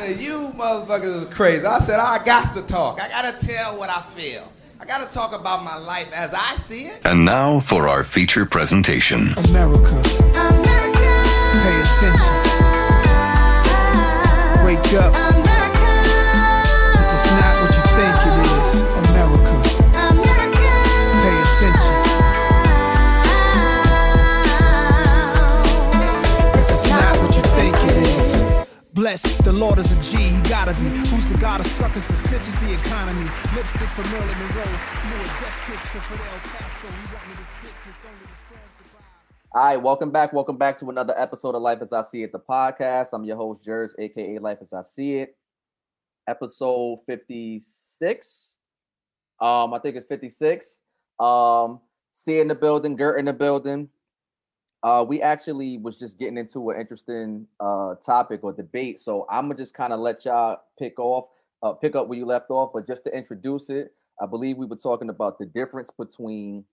[0.00, 1.64] said, you motherfuckers is crazy.
[1.64, 3.00] I said, I got to talk.
[3.00, 4.50] I got to tell what I feel.
[4.80, 7.02] I got to talk about my life as I see it.
[7.04, 9.34] And now for our feature presentation.
[9.50, 10.02] America.
[11.62, 12.30] Pay attention.
[14.64, 15.29] Wake up.
[29.10, 30.86] Bless the Lord is a G, he gotta be.
[30.86, 33.24] Who's the god of suckers and snitches the economy?
[33.56, 34.62] Lipstick for Marilyn Monroe.
[34.62, 36.90] Blew a death kiss to Fidel Castro.
[36.90, 39.02] He want to spit this only the strong survive.
[39.50, 40.32] All right, welcome back.
[40.32, 43.08] Welcome back to another episode of Life as I See It, the podcast.
[43.12, 45.36] I'm your host, Jers, aka Life as I See It.
[46.28, 48.58] Episode 56.
[49.40, 50.82] Um, I think it's 56.
[51.18, 51.80] Um,
[52.12, 53.88] see in the building, Gert in the building.
[54.82, 58.98] Uh, we actually was just getting into an interesting uh topic or debate.
[59.00, 61.26] So I'm gonna just kind of let y'all pick off,
[61.62, 62.70] uh, pick up where you left off.
[62.72, 66.64] But just to introduce it, I believe we were talking about the difference between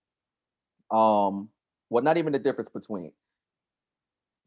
[0.91, 1.49] um
[1.89, 3.11] well not even the difference between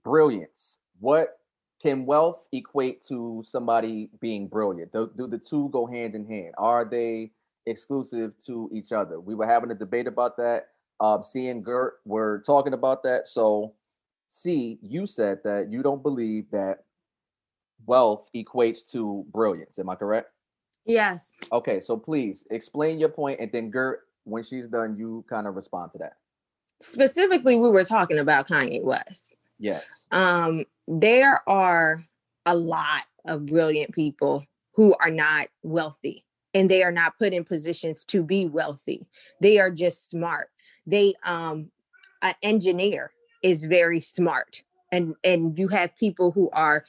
[0.05, 1.39] brilliance what
[1.83, 6.55] can wealth equate to somebody being brilliant do, do the two go hand in hand
[6.57, 7.31] are they
[7.67, 10.69] exclusive to each other we were having a debate about that
[11.01, 13.73] um c and gert were talking about that so
[14.29, 16.85] c you said that you don't believe that
[17.87, 20.31] wealth equates to brilliance am i correct
[20.87, 21.33] Yes.
[21.53, 25.55] okay so please explain your point and then gert when she's done you kind of
[25.57, 26.15] respond to that
[26.83, 29.37] Specifically, we were talking about Kanye West.
[29.59, 32.03] yes Um, there are
[32.47, 37.45] a lot of brilliant people who are not wealthy and they are not put in
[37.45, 39.07] positions to be wealthy.
[39.43, 40.49] They are just smart.
[40.91, 41.71] They um
[42.23, 46.85] an engineer is very smart and and you have people who are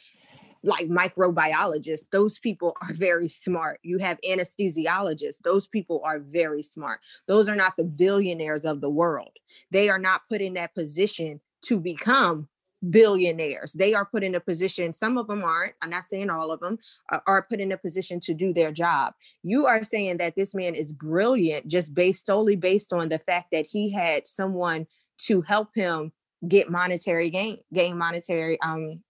[0.63, 3.79] like microbiologists those people are very smart.
[3.83, 6.99] You have anesthesiologists those people are very smart.
[7.27, 9.38] Those are not the billionaires of the world.
[9.72, 12.47] They are not put in that position to become
[12.90, 13.74] billionaires.
[13.74, 16.59] They are put in a position some of them aren't i'm not saying all of
[16.59, 16.78] them
[17.12, 19.14] are, are put in a position to do their job.
[19.44, 23.47] You are saying that this man is brilliant just based solely based on the fact
[23.52, 24.88] that he had someone
[25.19, 26.12] to help him
[26.47, 29.03] get monetary gain gain monetary um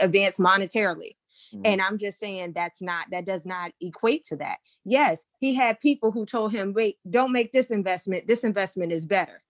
[0.00, 1.16] advance monetarily.
[1.54, 1.62] Mhm.
[1.64, 4.58] and i'm just saying that's not that does not equate to that.
[4.84, 8.28] Yes he had people who told him wait don't make this investment.
[8.28, 9.42] This investment is better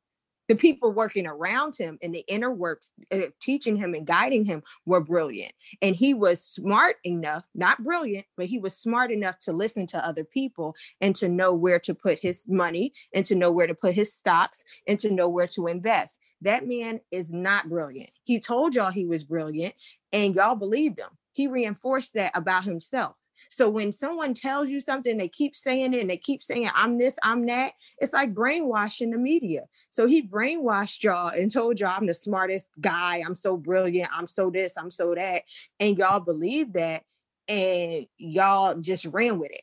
[0.49, 4.63] the people working around him in the inner works uh, teaching him and guiding him
[4.87, 5.53] were brilliant.
[5.83, 10.07] And he was smart enough not brilliant but he was smart enough to listen to
[10.07, 13.75] other people and to know where to put his money and to know where to
[13.75, 16.19] put his stocks and to know where to invest.
[16.41, 18.11] That man is not brilliant.
[18.25, 19.75] He told y'all he was brilliant
[20.13, 21.11] and y'all believed him.
[21.33, 23.17] He reinforced that about himself
[23.49, 26.99] so when someone tells you something they keep saying it and they keep saying i'm
[26.99, 31.95] this i'm that it's like brainwashing the media so he brainwashed y'all and told y'all
[31.97, 33.23] I'm the smartest guy.
[33.25, 34.11] I'm so brilliant.
[34.17, 35.43] I'm so this, I'm so that.
[35.81, 37.05] And y'all believe that
[37.49, 39.63] and y'all just ran with it.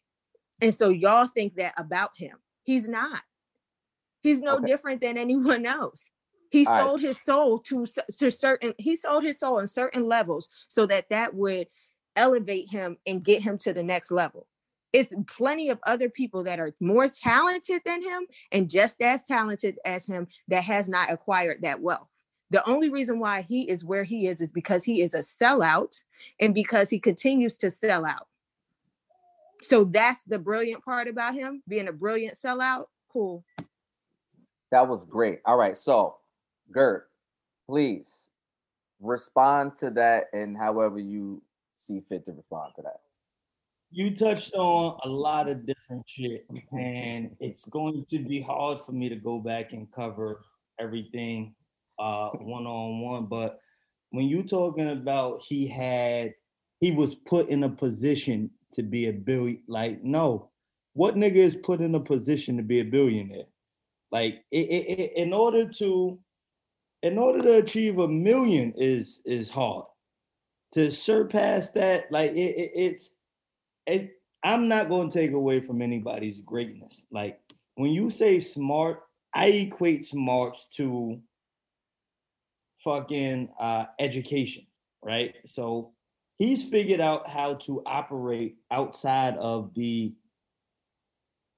[0.62, 2.38] And so y'all think that about him.
[2.64, 3.22] He's not.
[4.22, 4.68] He's no Okay.
[4.68, 6.10] different than anyone else.
[6.50, 6.88] He All right.
[6.88, 7.86] sold his soul to,
[8.18, 11.68] to certain, he sold his soul on certain levels so that that would
[12.16, 14.48] elevate him and get him to the next level.
[14.94, 19.78] It's plenty of other people that are more talented than him and just as talented
[19.84, 22.08] as him that has not acquired that wealth.
[22.52, 26.02] The only reason why he is where he is is because he is a sellout
[26.40, 28.28] and because he continues to sell out.
[29.62, 32.86] So that's the brilliant part about him being a brilliant sellout.
[33.12, 33.44] Cool.
[34.72, 35.40] That was great.
[35.46, 36.18] All right, so
[36.72, 37.10] Gert,
[37.68, 38.10] please
[39.02, 41.42] respond to that and however you
[41.86, 43.00] see fit to respond to that.
[43.92, 48.92] you touched on a lot of different shit, and it's going to be hard for
[48.92, 50.42] me to go back and cover
[50.80, 51.56] everything
[51.98, 53.26] uh one on one.
[53.26, 53.60] But
[54.10, 56.34] when you talking about he had,
[56.82, 59.62] he was put in a position to be a billion.
[59.68, 60.50] Like, no,
[60.94, 63.46] what nigga is put in a position to be a billionaire?
[64.12, 66.20] Like, it, it, it, in order to,
[67.02, 69.86] in order to achieve a million is is hard.
[70.76, 73.12] To surpass that, like it, it it's
[73.88, 74.12] it,
[74.44, 77.06] I'm not going to take away from anybody's greatness.
[77.12, 77.40] Like
[77.76, 79.00] when you say smart,
[79.34, 81.20] I equate smarts to
[82.84, 84.68] fucking uh, education,
[85.02, 85.36] right?
[85.46, 85.94] So
[86.38, 90.14] he's figured out how to operate outside of the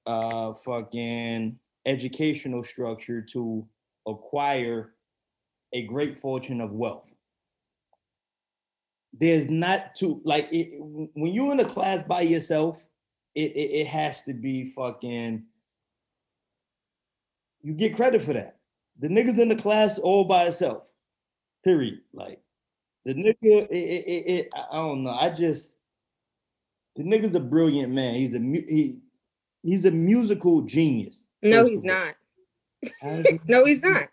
[0.05, 3.67] uh, fucking educational structure to
[4.07, 4.93] acquire
[5.73, 7.09] a great fortune of wealth.
[9.13, 12.83] There's not too like it, when you're in a class by yourself,
[13.35, 15.43] it, it it has to be fucking.
[17.63, 18.57] You get credit for that.
[18.99, 20.83] The niggas in the class all by itself.
[21.63, 22.01] Period.
[22.13, 22.39] Like
[23.05, 25.11] the nigga, it, it, it, I don't know.
[25.11, 25.71] I just
[26.95, 28.15] the nigga's a brilliant man.
[28.15, 28.99] He's a he
[29.63, 31.23] he's a musical genius.
[31.43, 32.15] No, he's not.
[33.01, 34.09] How is he- No, he's not.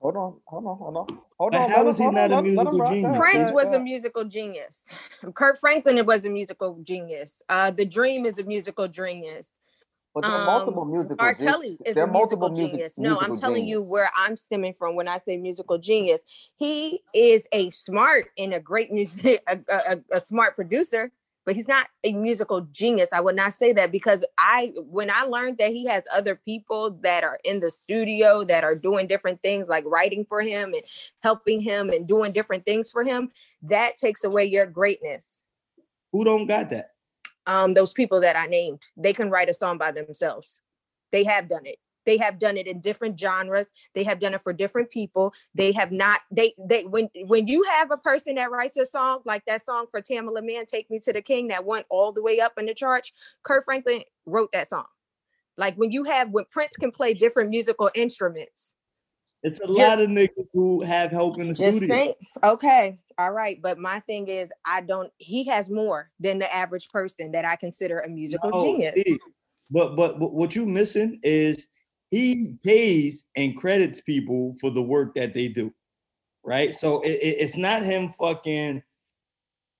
[0.00, 1.70] Hold on, hold on, hold on, hold But on.
[1.70, 3.18] how let is him- he not a let- let him musical genius?
[3.18, 4.84] Prince was a musical genius.
[5.34, 7.42] Kirk Franklin was a musical genius.
[7.48, 9.48] Uh, The Dream is a musical genius.
[10.14, 11.16] But there are Um, multiple musical.
[11.24, 11.34] R.
[11.34, 12.98] gen- Kelly is there a are musical multiple music- genius.
[12.98, 16.22] No, I'm musical telling you where I'm stemming from when I say musical genius.
[16.56, 21.12] He is a smart and a great music, a, a, a- a smart producer,
[21.46, 23.10] but he's not a musical genius.
[23.12, 26.90] I would not say that because I, when I learned that he has other people
[27.02, 30.82] that are in the studio that are doing different things, like writing for him and
[31.22, 33.30] helping him and doing different things for him,
[33.62, 35.42] that takes away your greatness
[36.12, 36.90] Who don't got that?
[37.46, 38.80] um those people that I named.
[38.96, 40.60] They can write a song by themselves.
[41.12, 41.78] They have done it.
[42.10, 43.68] They have done it in different genres.
[43.94, 45.32] They have done it for different people.
[45.54, 49.20] They have not they they when when you have a person that writes a song
[49.24, 52.20] like that song for Tamela Mann Take Me to the King that went all the
[52.20, 53.12] way up in the charts,
[53.44, 54.86] Kirk Franklin wrote that song.
[55.56, 58.74] Like when you have when Prince can play different musical instruments.
[59.44, 59.90] It's a Yeah.
[59.90, 61.94] lot of niggas who have help in the Just studio.
[61.94, 63.62] saying, okay, all right.
[63.62, 65.12] But my thing is, I don't.
[65.18, 68.96] He has more than the average person that I consider a musical No, genius.
[68.96, 69.18] see,
[69.70, 71.68] But, but but what you missing is
[72.10, 75.72] he pays and credits people for the work that they do,
[76.44, 76.74] right?
[76.74, 78.82] So it, it- it's not him fucking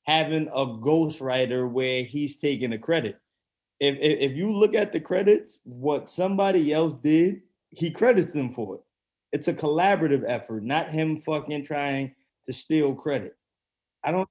[0.07, 3.17] having a ghostwriter where he's taking the credit.
[3.81, 8.53] If, if if you look at the credits, what somebody else did, he credits them
[8.53, 8.81] for it.
[9.33, 12.15] It's a collaborative effort, not him fucking trying
[12.47, 13.37] to steal credit.
[14.05, 14.29] I don't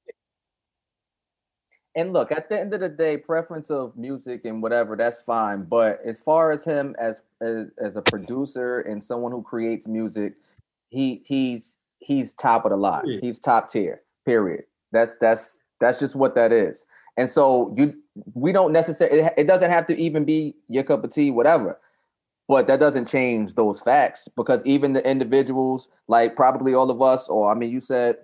[1.96, 5.64] And look, at the end of the day, preference of music and whatever, that's fine.
[5.64, 10.36] But as far as him as as, as a producer and someone who creates music,
[10.90, 13.04] he he's he's top of the line.
[13.04, 13.24] Period.
[13.24, 14.02] He's top tier.
[14.26, 14.66] Period.
[14.92, 16.86] That's that's that's just what that is.
[17.18, 17.96] And so you
[18.34, 21.80] we don't necessarily it, it doesn't have to even be your cup of tea, whatever.
[22.48, 27.28] But that doesn't change those facts because even the individuals, like probably all of us,
[27.28, 28.18] or I mean, you said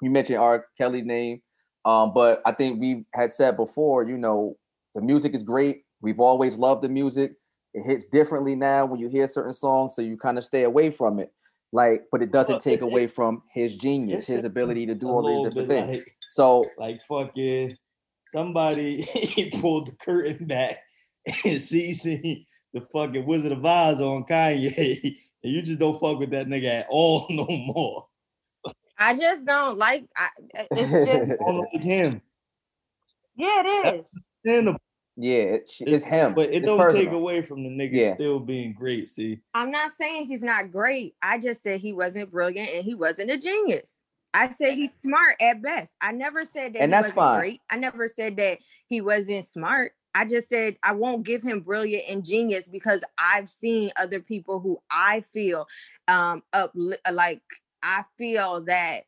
[0.00, 0.66] you mentioned R.
[0.78, 1.42] Kelly name.
[1.84, 4.56] Um, but I think we had said before, you know,
[4.94, 5.82] the music is great.
[6.02, 7.32] We've always loved the music.
[7.74, 10.90] It hits differently now when you hear certain songs, so you kind of stay away
[10.90, 11.32] from it.
[11.72, 15.54] Like, but it doesn't take away from his genius, his ability to do all these
[15.54, 15.98] different things.
[15.98, 17.72] like- So like fucking
[18.32, 20.78] somebody he pulled the curtain back
[21.44, 24.76] and see see the fucking Wizard of Oz on Kanye,
[25.44, 28.06] and you just don't fuck with that nigga at all no more.
[29.00, 30.04] I just don't like.
[30.16, 30.28] I,
[30.76, 32.20] it's just don't like him.
[33.36, 34.04] yeah, it is.
[34.44, 34.76] Then
[35.16, 36.34] yeah, it, it's him.
[36.34, 38.14] but it It's don't take away from the nigga Yeah.
[38.14, 39.08] still being great.
[39.08, 41.14] See, I'm not saying he's not great.
[41.22, 43.98] I just said he wasn't brilliant and he wasn't a genius.
[44.32, 45.92] I said he's smart at best.
[46.00, 47.40] I never said that And he that's wasn't fine.
[47.40, 47.60] great.
[47.70, 49.92] I never said that he wasn't smart.
[50.14, 54.60] I just said I won't give him brilliant and genius because I've seen other people
[54.60, 55.66] who I feel
[56.08, 56.72] um up
[57.10, 57.42] like
[57.82, 59.04] I feel that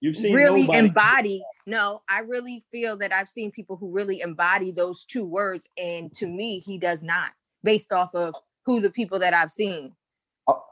[0.00, 0.78] you've seen really nobody.
[0.78, 5.68] embody no i really feel that i've seen people who really embody those two words
[5.76, 7.32] and to me he does not
[7.64, 8.32] based off of
[8.64, 9.92] who the people that i've seen
[10.46, 10.62] oh.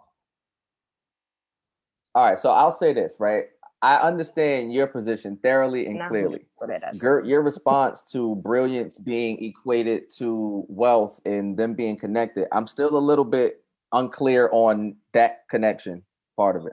[2.16, 3.44] All right, so I'll say this, right?
[3.82, 6.46] I understand your position thoroughly and Not clearly.
[6.56, 7.02] what it is.
[7.02, 12.96] Your your response to brilliance being equated to wealth and them being connected, I'm still
[12.96, 16.04] a little bit unclear on that connection
[16.38, 16.72] part of it.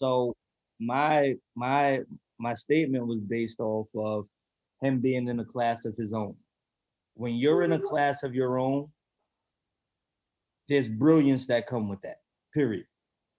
[0.00, 0.34] So
[0.80, 2.00] my my
[2.38, 4.26] my statement was based off of
[4.80, 6.34] him being in a class of his own.
[7.14, 7.86] When you're in a mm-hmm.
[7.86, 8.88] class of your own,
[10.68, 12.20] there's brilliance that come with that.
[12.54, 12.86] Period.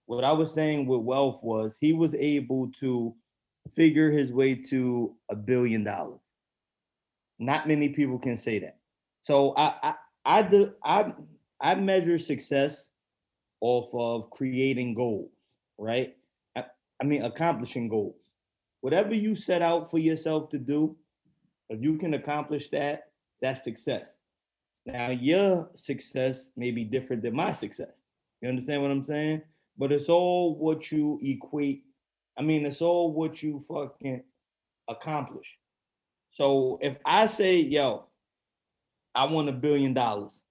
[0.06, 3.16] What I was saying with wealth was he was able to
[3.72, 6.20] figure his way to a billion dollars.
[7.40, 8.78] Not many people can say that.
[9.24, 11.14] So I I I do, I
[11.60, 12.88] I measure success
[13.62, 15.32] off of creating goals,
[15.80, 16.16] right?
[17.02, 18.32] I, mean accomplishing goals.
[18.82, 20.96] Whatever you set out for yourself to do,
[21.70, 24.16] if you can accomplish that, that's success.
[24.86, 27.92] Now your success may be different than my success.
[28.42, 29.42] You understand what I'm saying?
[29.78, 31.84] But it's all what you equate.
[32.38, 34.24] I mean, it's all what you fucking
[34.88, 35.58] accomplish.
[36.32, 38.06] So if I say, yo,
[39.14, 40.42] I want a billion dollars,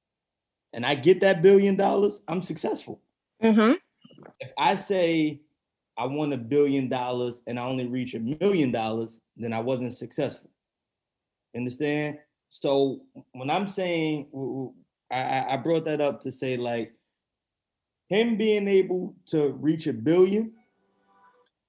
[0.72, 3.00] and I get that billion dollars, I'm successful.
[3.42, 3.74] mm-hmm.
[4.38, 5.40] If I say
[6.00, 9.92] I won a billion dollars and I only reach a million dollars, then I wasn't
[9.92, 10.48] successful.
[11.54, 12.16] Understand?
[12.48, 13.02] So
[13.32, 14.26] when I'm saying,
[15.10, 16.94] I, I brought that up to say like
[18.08, 20.52] him being able to reach a billion,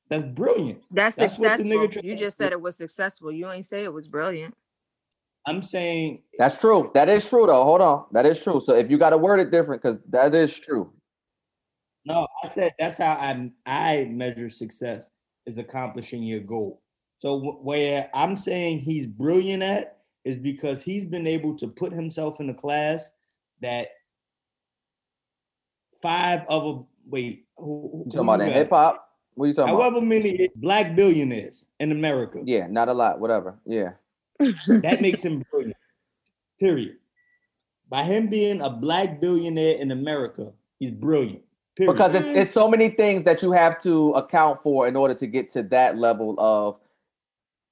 [0.10, 0.82] that's brilliant.
[0.92, 2.02] That's, that's successful.
[2.02, 3.34] you just said it was successful.
[3.34, 4.56] You ain't say it was brilliant.
[5.46, 6.90] I'm saying that's true.
[6.94, 7.66] That is true, though.
[7.66, 8.62] Hold on, that is true.
[8.62, 10.94] So if you got to word it different, because that is true.
[12.06, 15.10] No, I said that's how I I measure success
[15.46, 16.82] is accomplishing your goal.
[17.18, 22.40] So where I'm saying he's brilliant at is because he's been able to put himself
[22.40, 23.12] in a class
[23.62, 23.90] that
[26.02, 29.08] five of other wait who, you talking about in hip hop?
[29.36, 29.82] What are you talking about?
[29.82, 30.08] However about?
[30.08, 32.42] many black billionaires in America.
[32.44, 33.20] Yeah, not a lot.
[33.20, 33.60] Whatever.
[33.66, 33.92] Yeah.
[34.40, 35.78] that makes him brilliant.
[36.60, 36.98] Period.
[37.90, 41.44] By him being a black billionaire in America, he's brilliant.
[41.78, 41.94] Period.
[41.94, 45.26] Because it's it's so many things that you have to account for in order to
[45.26, 46.78] get to that level of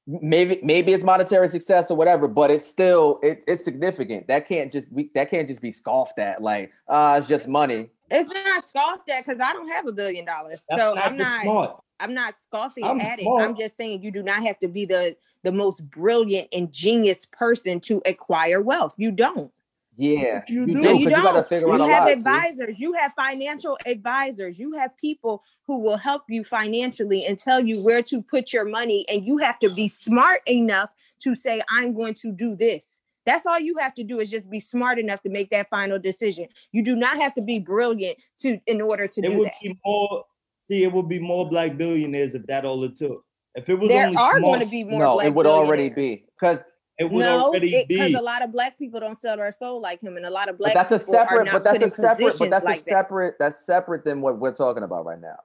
[0.08, 4.27] maybe maybe it's monetary success or whatever, but it's still it, it's significant.
[4.27, 7.89] That can't just be that can't just be scoffed at like uh it's just money.
[8.10, 10.63] It's not scoffed at because I don't have a billion dollars.
[10.75, 11.84] so I'm not smart.
[12.00, 13.41] I'm not scoffing I'm at smart.
[13.41, 13.44] it.
[13.44, 17.25] I'm just saying you do not have to be the the most brilliant and genius
[17.25, 18.96] person to acquire wealth.
[18.98, 19.51] You don't.
[20.00, 20.82] Yeah, you, you do.
[20.82, 21.51] No, you, don't.
[21.51, 22.77] You, you have lot, advisors.
[22.77, 22.84] See?
[22.84, 24.58] You have financial advisors.
[24.58, 28.63] You have people who will help you financially and tell you where to put your
[28.63, 29.06] money.
[29.10, 30.89] And you have to be smart enough
[31.24, 34.50] to say, "I'm going to do this." That's all you have to do is just
[34.50, 36.48] be smart enough to make that final decision.
[36.72, 39.53] You do not have to be brilliant to in order to it do would that.
[39.62, 40.24] Be more,
[40.63, 43.25] see, it would be more black billionaires if that all it took.
[43.53, 45.00] If it was there only are smart, going to be more.
[45.00, 46.60] No, it would already be because
[47.00, 49.79] it would no, already be because a lot of black people don't sell their soul
[49.82, 50.74] like him, and a lot of black.
[50.74, 51.50] But that's a separate.
[51.50, 52.38] But that's a separate.
[52.38, 53.39] But that's like a separate.
[53.39, 53.46] That.
[53.46, 55.38] That's separate than what we're talking about right now.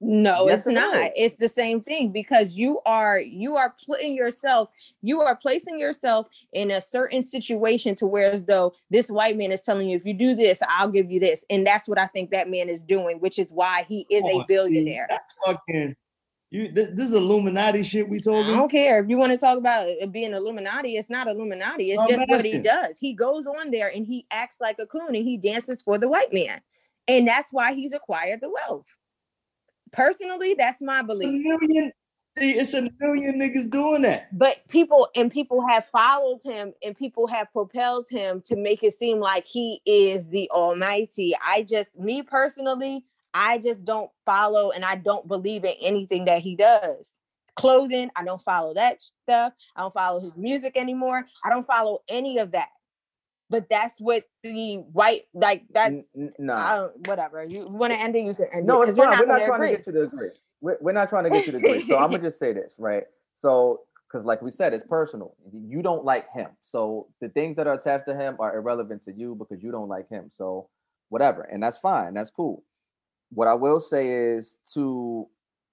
[0.00, 0.96] No, yes, it's it not.
[0.96, 1.12] Is.
[1.14, 4.70] It's the same thing because you are you are putting yourself,
[5.00, 9.52] you are placing yourself in a certain situation to where as though this white man
[9.52, 12.06] is telling you, if you do this, I'll give you this, and that's what I
[12.06, 15.06] think that man is doing, which is why he is oh, a billionaire.
[15.08, 15.94] That's fucking
[16.50, 18.52] you, this, this, is Illuminati shit we talking.
[18.52, 20.96] I don't care if you want to talk about it being Illuminati.
[20.96, 21.92] It's not Illuminati.
[21.92, 22.36] It's I'm just asking.
[22.36, 22.98] what he does.
[22.98, 26.08] He goes on there and he acts like a coon and he dances for the
[26.08, 26.60] white man,
[27.06, 28.86] and that's why he's acquired the wealth.
[29.92, 31.28] Personally, that's my belief.
[31.28, 31.92] A million,
[32.36, 34.36] see, it's a million niggas doing that.
[34.36, 38.94] But people and people have followed him and people have propelled him to make it
[38.94, 41.34] seem like he is the Almighty.
[41.46, 46.42] I just, me personally, I just don't follow and I don't believe in anything that
[46.42, 47.12] he does.
[47.56, 49.52] Clothing, I don't follow that stuff.
[49.76, 51.26] I don't follow his music anymore.
[51.44, 52.68] I don't follow any of that.
[53.50, 57.44] But that's what the white like that's no uh, whatever.
[57.44, 58.86] You want to end it, you can end no, it.
[58.86, 59.18] No, it's fine.
[59.18, 59.70] We're not, trying agree.
[59.70, 60.30] to get you to agree.
[60.60, 61.84] We're, we're not trying to get you to agree.
[61.84, 63.02] So I'm gonna just say this, right?
[63.34, 65.34] So because like we said, it's personal.
[65.52, 66.50] You don't like him.
[66.62, 69.88] So the things that are attached to him are irrelevant to you because you don't
[69.88, 70.28] like him.
[70.30, 70.68] So
[71.08, 71.42] whatever.
[71.42, 72.14] And that's fine.
[72.14, 72.62] That's cool
[73.32, 75.26] what I will say is to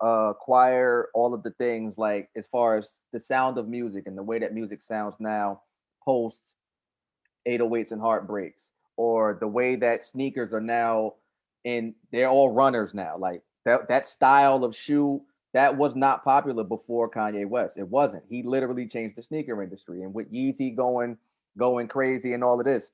[0.04, 4.18] uh, acquire all of the things like as far as the sound of music and
[4.18, 5.62] the way that music sounds now
[6.04, 6.56] post
[7.48, 11.14] 808s and heartbreaks or the way that sneakers are now
[11.66, 15.22] and they're all runners now like that that style of shoe
[15.54, 17.78] that was not popular before Kanye West.
[17.78, 18.24] It wasn't.
[18.30, 21.18] He literally changed the sneaker industry and with Yeezy going
[21.58, 22.92] going crazy and all of this.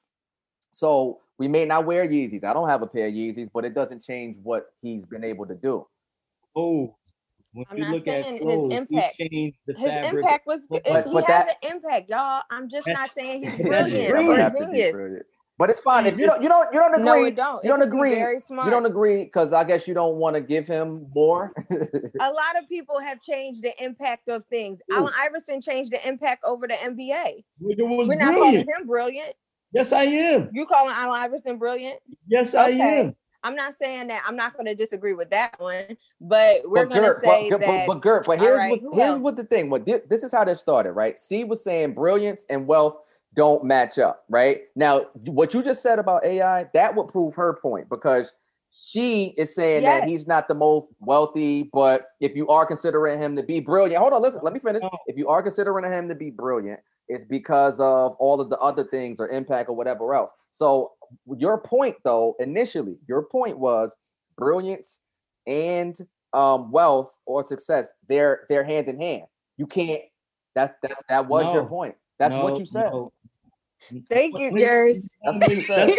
[0.71, 2.43] So we may not wear Yeezys.
[2.43, 5.45] I don't have a pair of Yeezys, but it doesn't change what he's been able
[5.47, 5.87] to do.
[6.55, 6.95] Oh,
[7.53, 9.15] when I'm not saying clothes, his impact.
[9.19, 12.41] his impact was but, he but has that, an impact, y'all.
[12.49, 15.23] I'm just not saying he's brilliant or genius.
[15.59, 17.05] But it's fine if you don't you don't you don't agree.
[17.05, 17.63] No, it don't.
[17.63, 18.15] You don't agree.
[18.15, 18.65] Very smart.
[18.65, 21.53] You don't agree because I guess you don't want to give him more.
[21.69, 21.75] a
[22.19, 24.79] lot of people have changed the impact of things.
[24.91, 24.95] Ooh.
[24.95, 27.43] Allen Iverson changed the impact over the NBA.
[27.59, 29.35] We're not calling him brilliant.
[29.73, 30.49] Yes, I am.
[30.53, 31.99] You calling Allen Iverson brilliant?
[32.27, 33.15] Yes, I am.
[33.43, 34.23] I'm not saying that.
[34.25, 37.87] I'm not going to disagree with that one, but we're going to say but, that.
[37.87, 39.19] But, but Gert, but here's right, what here's else?
[39.19, 39.69] what the thing.
[39.69, 41.19] What this is how this started, right?
[41.19, 42.97] C was saying brilliance and wealth
[43.33, 44.61] don't match up, right?
[44.75, 48.31] Now, what you just said about AI, that would prove her point because
[48.85, 50.01] she is saying yes.
[50.01, 53.99] that he's not the most wealthy, but if you are considering him to be brilliant,
[53.99, 54.83] hold on, listen, let me finish.
[55.07, 58.83] If you are considering him to be brilliant, it's because of all of the other
[58.83, 60.31] things or impact or whatever else.
[60.51, 60.93] So
[61.37, 63.91] your point though, initially, your point was
[64.37, 64.99] brilliance
[65.45, 65.97] and
[66.33, 69.23] um, wealth or success, they're they're hand in hand.
[69.57, 70.01] You can't
[70.55, 71.95] that's that that was no, your point.
[72.19, 72.91] That's no, what you said.
[72.91, 73.11] No.
[74.09, 75.07] Thank you, Jers.
[75.23, 75.95] That's what you said.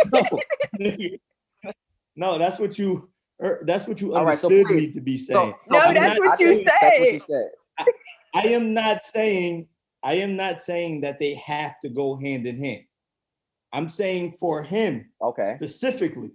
[0.79, 1.73] no.
[2.17, 3.11] no, that's what you
[3.43, 5.55] er, that's what you All right, so understood me to be So- saying.
[5.69, 7.51] No, I'm that's not- what you think That's what you said.
[7.79, 7.87] said.
[8.35, 9.69] I am not saying
[10.05, 12.85] I am not saying that they have to go hand in hand.
[13.73, 15.55] I'm saying for him Okay.
[15.57, 16.31] specifically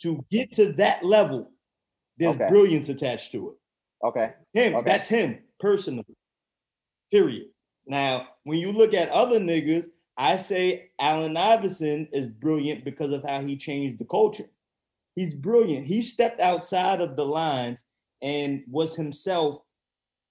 [0.00, 1.52] to get to that level,
[2.18, 2.48] there's Okay.
[2.48, 3.56] brilliance attached to it.
[4.06, 4.32] Okay.
[4.54, 4.90] Him, Okay.
[4.90, 6.16] that's him personally.
[7.12, 7.48] Period.
[7.86, 13.22] Now, when you look at other niggas, I say Allen Iverson is brilliant because of
[13.28, 14.48] how he changed the culture.
[15.14, 15.86] He's brilliant.
[15.86, 17.84] He stepped outside of the lines
[18.22, 19.58] and was himself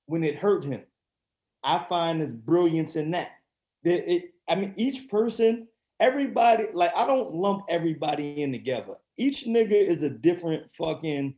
[0.08, 0.84] when it hurt him.
[1.64, 3.32] I find his brilliance in that.
[3.84, 5.68] That it, I mean, each person,
[6.00, 8.96] everybody, like I don't lump everybody in together.
[9.18, 11.36] Each nigga is a different fucking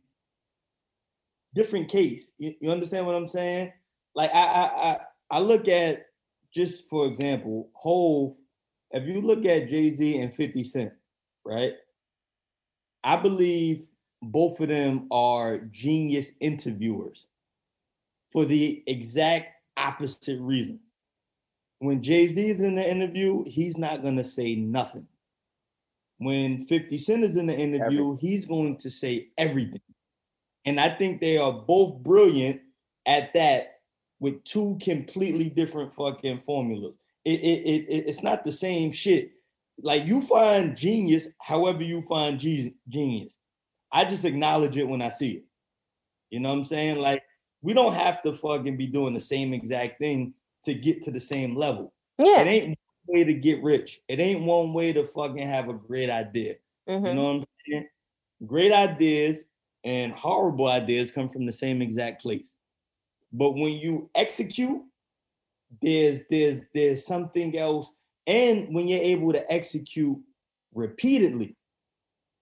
[1.54, 2.32] different case.
[2.38, 3.72] You, you understand what I'm saying?
[4.14, 4.98] Like I, I I
[5.30, 6.06] I look at
[6.52, 8.38] just for example, whole.
[8.92, 10.92] If you look at Jay Z and 50 Cent,
[11.44, 11.74] right?
[13.02, 13.86] I believe
[14.22, 17.26] both of them are genius interviewers
[18.32, 20.80] for the exact opposite reason.
[21.78, 25.06] When Jay Z is in the interview, he's not going to say nothing.
[26.18, 29.80] When 50 Cent is in the interview, he's going to say everything.
[30.64, 32.60] And I think they are both brilliant
[33.06, 33.80] at that
[34.18, 36.94] with two completely different fucking formulas.
[37.24, 39.32] It, it, it- it's not the same shit.
[39.82, 43.38] Like you find genius, however you find genius.
[43.92, 45.44] I just acknowledge it when I see it.
[46.30, 46.98] You know what I'm saying?
[46.98, 47.22] Like
[47.66, 50.32] we don't have to fucking be doing the same exact thing
[50.62, 51.92] to get to the same level.
[52.16, 52.42] Yeah.
[52.42, 54.00] It ain't one way to get rich.
[54.06, 56.54] It ain't one way to fucking have a great idea.
[56.86, 57.14] You Mhm.
[57.16, 57.88] know what I'm saying?
[58.46, 59.42] Great ideas
[59.82, 62.52] and horrible ideas come from the same exact place.
[63.32, 64.84] But when you execute,
[65.82, 67.90] there's there's there's something else.
[68.28, 70.18] And when you're able to execute
[70.72, 71.56] repeatedly,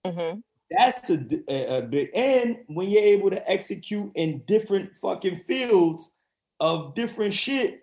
[0.04, 0.42] Mhm.
[0.76, 2.10] That's a, d- a- a big.
[2.14, 6.12] And when you're able to execute in different fucking fields
[6.60, 7.80] of different shit,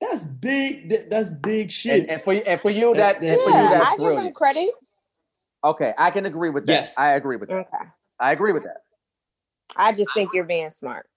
[0.00, 0.90] that's big.
[0.90, 2.00] that- That's big shit.
[2.02, 4.32] And, and for you, and for you, that, Yeah, for you, that's I give him
[4.32, 4.70] credit.
[5.64, 6.72] Okay, I can agree with that.
[6.72, 6.94] Yes.
[6.98, 7.66] I agree with that.
[7.72, 7.84] Okay.
[8.20, 8.78] I agree with that.
[9.76, 11.08] I just think you're being smart.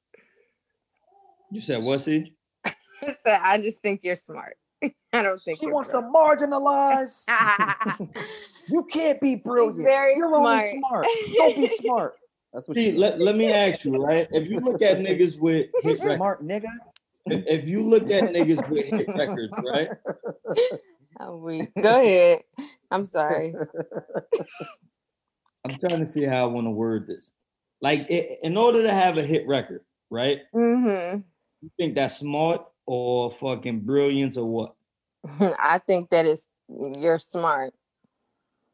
[1.51, 2.33] you said what, see?
[3.25, 4.57] I just think you're smart.
[5.13, 7.25] I don't think She you're wants to marginalize.
[8.71, 9.83] you can't be brilliant.
[9.83, 10.79] very You're only smart.
[10.89, 11.07] smart.
[11.35, 12.15] Don't be smart.
[12.53, 14.27] That's what See, let, let me ask you, right?
[14.31, 16.05] If you look at niggas with hit said.
[16.05, 16.69] records, Smart nigga.
[17.27, 19.89] if if you look at niggas with hit records, right?
[21.21, 22.43] Oh, we go ahead.
[22.91, 23.53] I'm sorry.
[25.65, 27.31] I'm trying to see how I want to word this.
[27.81, 30.39] Like, i- in order to have a hit record, right?
[30.55, 31.19] Mm-hmm.
[31.61, 34.75] You think that's smart or fucking brilliance or what?
[35.39, 37.73] I think that is you're smart.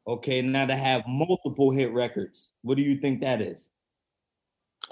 [0.07, 3.69] Okay, now to have multiple hit records, what do you think that is?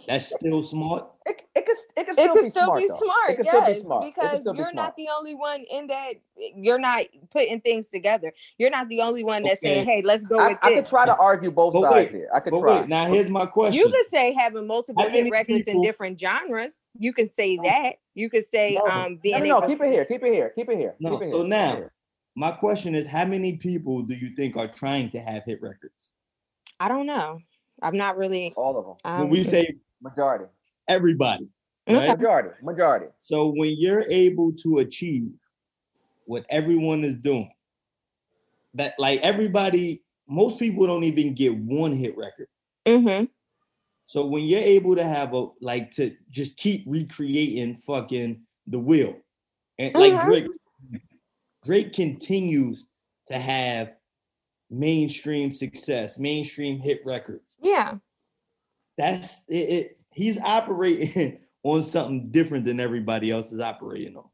[0.08, 1.08] That's still smart.
[1.28, 2.80] It, it could it could It still could be still smart.
[2.82, 4.04] be smart, It could still be yes, smart.
[4.06, 4.76] Because still you're smart.
[4.76, 6.13] not the only one in that.
[6.56, 8.34] You're not putting things together.
[8.58, 10.89] You're not the only one that's saying, "Hey, let's go I, with I this." could
[10.89, 12.30] try to argue both But sides wait, here.
[12.34, 12.80] I could But try.
[12.82, 13.76] wait, now here's my question.
[13.76, 16.89] You could say having multiple hit records people- in different genres.
[16.97, 17.97] You could say that.
[18.15, 20.06] You could say No, um no, being no, no, able keep it here.
[20.06, 20.49] Keep it here.
[20.56, 20.95] Keep it here.
[20.99, 21.93] No, keep it so here, keep it now- here.
[22.36, 26.12] My question is, how many people do you think are trying to have hit records?
[26.80, 27.39] I don't know.
[27.82, 28.54] I'm not really.
[28.56, 28.96] all of them.
[29.06, 30.46] Um, when we say Majority.
[30.88, 31.48] everybody,
[31.88, 32.08] right?
[32.17, 32.50] Majority.
[32.62, 33.08] Majority.
[33.19, 35.30] So when you're able to achieve
[36.26, 37.52] what everyone is doing,
[38.76, 42.48] that like everybody, most people don't even get one hit record.
[42.88, 43.26] hmm
[44.08, 49.19] So when you're able to have a like to just keep recreating fucking the wheel,
[49.78, 50.26] and like Mhm.
[50.26, 50.48] Drake,
[51.63, 52.86] Drake continues
[53.28, 53.93] to have
[54.69, 57.58] mainstream success, mainstream hit records.
[57.62, 57.95] Yeah.
[58.97, 59.99] That's it, it.
[60.12, 64.26] He's operating on something different than everybody else is operating on.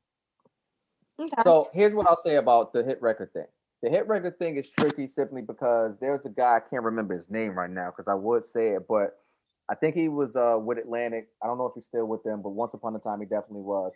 [1.20, 1.42] Okay.
[1.44, 3.46] So here's what I'll say about the hit record thing.
[3.82, 7.30] The hit record thing is tricky simply because there's a guy I can't remember his
[7.30, 9.18] name right now because I would say it, but
[9.70, 11.28] I think he was uh, with Atlantic.
[11.44, 13.62] I don't know if he's still with them, but once upon a time he definitely
[13.62, 13.92] was.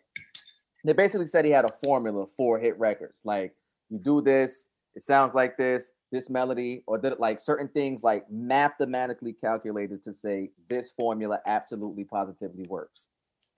[0.83, 3.21] They basically said he had a formula for hit records.
[3.23, 3.55] Like
[3.89, 8.03] you do this, it sounds like this, this melody, or did it like certain things
[8.03, 13.07] like mathematically calculated to say this formula absolutely positively works.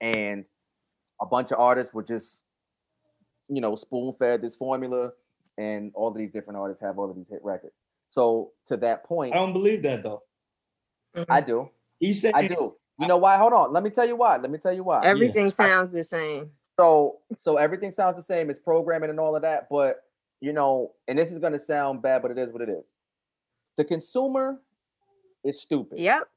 [0.00, 0.48] And
[1.20, 2.42] a bunch of artists were just
[3.48, 5.10] you know, spoon fed this formula,
[5.58, 7.74] and all of these different artists have all of these hit records.
[8.08, 10.22] So to that point, I don't believe that though.
[11.16, 11.32] Mm-hmm.
[11.32, 12.74] I do, He said I do.
[12.98, 13.36] You know why?
[13.36, 13.72] Hold on.
[13.72, 14.38] Let me tell you why.
[14.38, 15.02] Let me tell you why.
[15.04, 16.50] Everything sounds the same.
[16.78, 18.50] So so everything sounds the same.
[18.50, 20.02] It's programming and all of that, but
[20.40, 22.84] you know, and this is gonna sound bad, but it is what it is.
[23.76, 24.60] The consumer
[25.44, 25.98] is stupid.
[25.98, 26.28] Yep.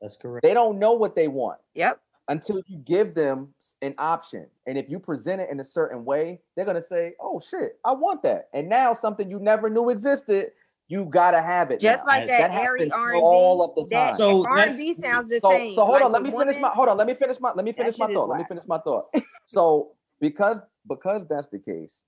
[0.00, 0.42] That's correct.
[0.42, 2.00] They don't know what they want Yep.
[2.28, 4.46] until you give them an option.
[4.66, 7.92] And if you present it in a certain way, they're gonna say, "Oh shit, I
[7.92, 10.52] want that." And now something you never knew existed,
[10.88, 11.80] you gotta have it.
[11.80, 12.12] Just now.
[12.12, 13.20] like that, airy happens R&B.
[13.20, 14.18] all of the that time.
[14.18, 15.74] So R&B sounds the so, same.
[15.74, 17.52] so hold Like on, let the me finish my hold on, let me finish my
[17.54, 18.28] let me finish my thought.
[18.28, 19.06] Let me finish my thought.
[19.44, 22.04] so because because that's the case,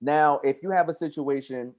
[0.00, 1.74] now if you have a situation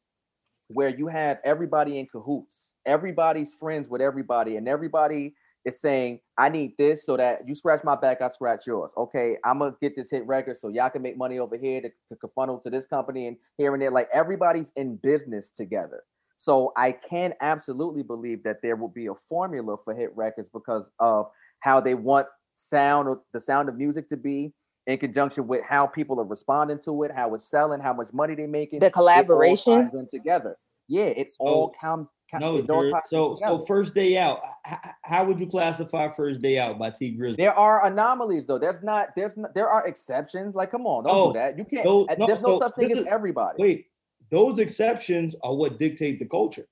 [0.67, 5.34] where you have everybody in cahoots, everybody's friends with everybody, and everybody
[5.65, 8.93] is saying, I need this so that you scratch my back, I scratch yours.
[8.95, 11.89] Okay, I'm gonna get this hit record so y'all can make money over here to,
[12.15, 13.91] to funnel to this company and here and there.
[13.91, 16.04] Like everybody's in business together.
[16.38, 20.89] So I can absolutely believe that there will be a formula for hit records because
[21.00, 21.28] of
[21.60, 24.54] how they want sound or the sound of music to be
[24.86, 28.36] in conjunction with how people are responding to it, how it's selling, how much money
[28.36, 28.80] they're making.
[28.80, 30.00] The collaboration all ties collaborations.
[30.00, 30.58] in together.
[30.89, 32.10] Yeah, it So- all comes.
[32.32, 33.58] co- No, it all so together.
[33.58, 34.39] so first day out.
[34.65, 37.36] h- h- How would you classify first day out by Tee Grizzley?
[37.38, 38.58] There are anomalies though.
[38.58, 39.10] There's not.
[39.15, 40.56] There's not, there are exceptions.
[40.56, 41.58] Like, come on, don't Oh, do that.
[41.58, 41.84] You can't.
[41.84, 43.62] those- uh, no, there's no so such thing this as everybody.
[43.62, 43.88] Wait,
[44.30, 46.68] those exceptions are what dictate the culture.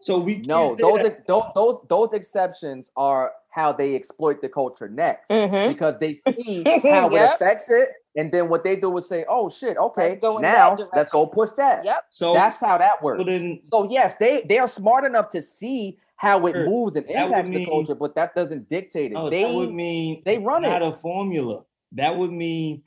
[0.00, 4.48] So we can't no, those, that- those those those exceptions are how they exploit the
[4.48, 5.68] culture next Mhm.
[5.68, 9.48] because they see how it affects it, and then what they do is say, "Oh
[9.48, 12.04] shit, okay, go in that now let's go push that." Yep.
[12.10, 13.20] so That's how that works.
[13.20, 16.64] so then So yes, they they are smart enough to see how it Sure.
[16.66, 19.14] moves and That would impacts the culture, but that doesn't dictate it.
[19.14, 20.88] no, they that would mean they run not it.
[20.88, 21.64] a formula.
[21.92, 22.82] That would mean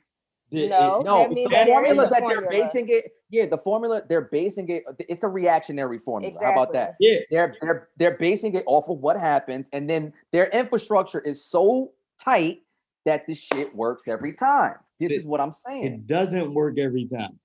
[0.50, 1.00] that No.
[1.00, 4.02] it- No, that the means that formula is that they're basing it, yeah, the formula
[4.08, 4.84] they're basing it.
[5.08, 6.34] It's a reactionary formula.
[6.42, 6.96] How about that?
[7.00, 11.44] yeah, They're they're they're basing it off of what happens, and then their infrastructure is
[11.44, 12.62] so tight
[13.04, 14.74] that this shit works every time.
[14.98, 15.84] This It- is what I'm saying.
[15.84, 17.38] it doesn't work every time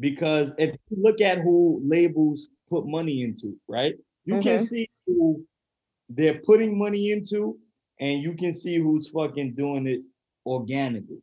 [0.00, 3.94] because if you look at who labels put money into, right?
[4.26, 4.68] You can Mhm.
[4.68, 5.42] see who
[6.10, 7.58] they're putting money into,
[8.00, 10.02] and you can see who's fucking doing it
[10.44, 11.22] organically.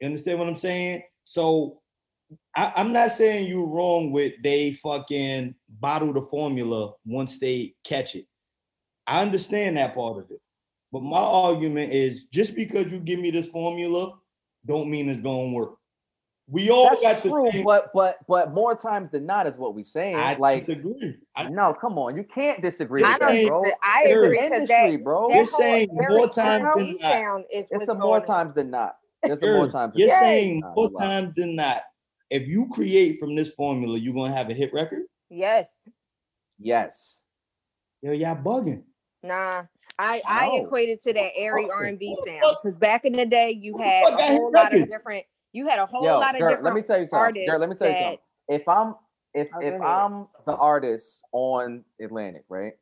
[0.00, 1.02] You understand what I'm saying?
[1.24, 1.80] So
[2.56, 8.14] I, I'm not saying you're wrong with they fucking bottle the formula once they catch
[8.14, 8.26] it.
[9.06, 10.40] I understand that part of it.
[10.92, 14.14] But my argument is just because you give me this formula,
[14.66, 15.76] don't mean it's gonna work.
[16.48, 17.64] We all That's got true, the same.
[17.64, 20.16] but but but more times than not is what we're saying.
[20.16, 21.16] I like, disagree.
[21.36, 23.64] I, no, come on, you can't disagree I with don't that, bro.
[23.82, 25.28] I agree industry, that, bro.
[25.28, 27.44] that You're saying more times than not.
[27.50, 28.96] It's what's a more times than not.
[29.22, 29.54] It's Sure.
[29.56, 29.92] more times.
[29.94, 30.18] Than You're not.
[30.20, 31.34] saying Nah, more you're right.
[31.34, 31.82] than not.
[32.30, 35.02] If you create from this formula, you're gonna have a hit record.
[35.28, 35.68] Yes.
[36.58, 37.22] Yes.
[38.02, 38.84] Yo, y'all bugging.
[39.22, 39.64] Nah.
[39.98, 40.64] I, I No.
[40.64, 44.04] equated to that airy R and B sound because back in the day you had
[44.14, 45.24] a whole lot of different.
[45.52, 46.64] You had a whole Yo, lot of Dirk, different.
[46.64, 47.18] let me tell you something.
[47.18, 48.18] artists let me tell you something.
[48.48, 48.94] If I'm
[49.34, 49.82] if Oh, if ahead.
[49.82, 52.72] I'm the artist on Atlantic, right,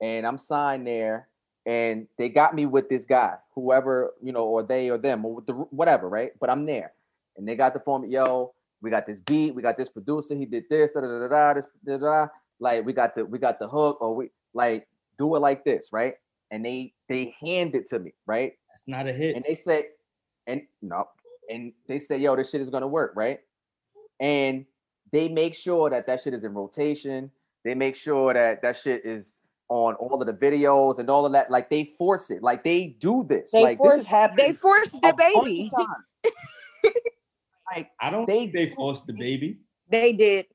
[0.00, 1.28] and I'm signed there,
[1.66, 5.42] and they got me with this guy, whoever you know, or they or them, or
[5.42, 6.30] the whatever, right?
[6.40, 6.92] But I'm there,
[7.36, 8.04] and they got the form.
[8.06, 11.18] Yo, we got this beat, we got this producer, he did this, da da da
[11.18, 12.28] da, da this da da.
[12.60, 14.86] Like we got the we got the hook, or we like
[15.18, 16.14] do it like this, right?
[16.50, 18.52] And they they hand it to me, right?
[18.70, 19.34] That's not a hit.
[19.34, 19.88] and they say,
[20.46, 21.08] and no,
[21.50, 23.40] and they say, yo, this shit is gonna work, right?
[24.20, 24.64] And
[25.12, 27.30] they make sure that that shit is in rotation.
[27.64, 31.32] They make sure that that shit is on all of the videos and all of
[31.32, 31.50] that.
[31.50, 32.42] Like they force it.
[32.42, 33.50] Like they do this.
[33.50, 34.46] They like force, this is happening.
[34.48, 35.70] They forced a the baby.
[37.74, 39.58] like I don't they think they do- forced the baby.
[39.88, 40.46] They did.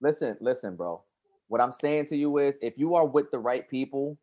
[0.00, 1.02] listen, listen, bro.
[1.48, 4.16] What I'm saying to you is if you are with the right people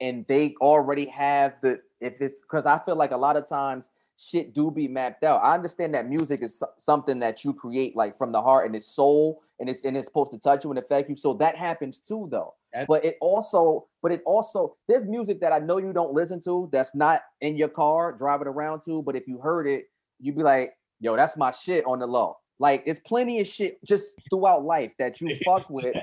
[0.00, 3.88] and they already have the if it's because I feel like a lot of times
[4.18, 5.42] shit do be mapped out.
[5.42, 8.86] I understand that music is something that you create like from the heart and it's
[8.86, 11.16] soul and it's and it's supposed to touch you and affect you.
[11.16, 12.54] So that happens too though.
[12.72, 16.40] That- But it also, but it also, there's music that I know you don't listen
[16.42, 19.84] to that's not in your car driving around to, but if you heard it,
[20.20, 22.36] you'd be like, yo, that's my shit on the low.
[22.58, 25.94] Like it's plenty of shit just throughout life that you fuck with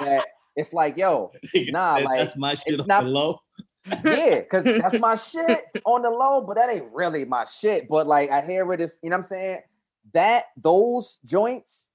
[0.00, 0.24] that
[0.56, 3.40] it's like, yo, Nah, like, that's my shit it's on not- the low.
[4.04, 7.88] yeah, because that's my shit on the low, but that ain't really my shit.
[7.88, 9.60] But like I hear it is, you know what I'm saying?
[10.12, 11.87] That those joints,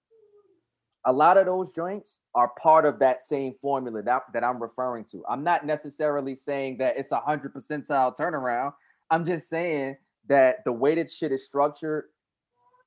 [1.06, 5.06] a lot of those joints are part of that same formula that, that I'm referring
[5.06, 5.24] to.
[5.28, 8.74] I'm not necessarily saying that it's a hundred percentile turnaround.
[9.10, 12.06] I'm just saying that the way that shit is structured,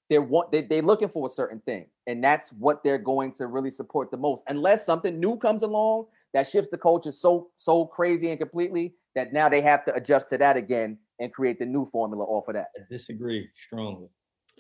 [0.09, 3.49] they're want they, they're looking for a certain thing, and that's what they're going to
[3.49, 4.45] really support the most.
[4.49, 9.33] Unless something new comes along that shifts the culture so so crazy and completely that
[9.33, 12.55] now they have to adjust to that again and create the new formula off of
[12.55, 12.69] that.
[12.77, 14.09] I disagree strongly.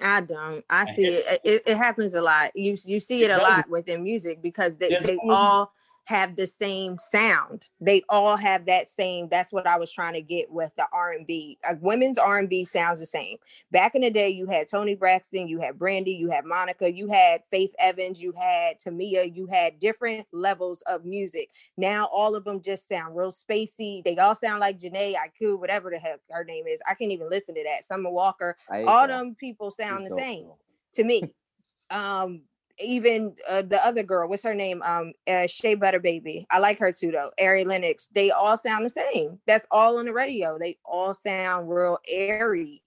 [0.02, 0.64] I don't.
[0.68, 1.40] I see it.
[1.44, 1.62] it.
[1.66, 2.54] It happens a lot.
[2.54, 5.72] You you see It it a lot within music because they, they all
[6.06, 7.66] have the same sound.
[7.80, 9.28] They all have that same.
[9.28, 11.58] That's what I was trying to get with the R and B.
[11.68, 13.38] Uh, women's R and B sounds the same.
[13.72, 17.08] Back in the day, you had Toni Braxton, you had Brandy, you had Monica, you
[17.08, 21.50] had Faith Evans, you had Tamia, you had different levels of music.
[21.76, 24.04] Now all of them just sound real spacey.
[24.04, 26.80] They all sound like Jhené Aiko, whatever the heck her name is.
[26.88, 27.84] I can't even listen to that.
[27.84, 28.56] Summer Walker.
[28.70, 29.08] All that.
[29.08, 30.50] them people sound She's the dope, same
[30.94, 31.22] to me.
[31.90, 32.42] um
[32.78, 34.82] even uh, the other girl, what's her name?
[34.84, 36.46] Um, uh, Shea Butter Baby.
[36.50, 37.30] I like her too, though.
[37.40, 38.08] Ari Lennox.
[38.14, 39.38] They all sound the same.
[39.46, 40.58] That's all on the radio.
[40.58, 42.82] They all sound real airy,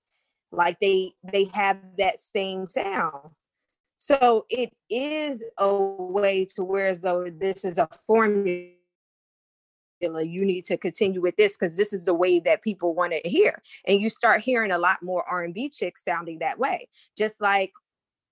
[0.52, 3.30] like they they have that same sound.
[3.98, 8.74] So it is a way to where as though this is a formula.
[10.02, 13.30] You need to continue with this because this is the way that people want to
[13.30, 16.88] hear, and you start hearing a lot more R and B chicks sounding that way.
[17.18, 17.74] Just like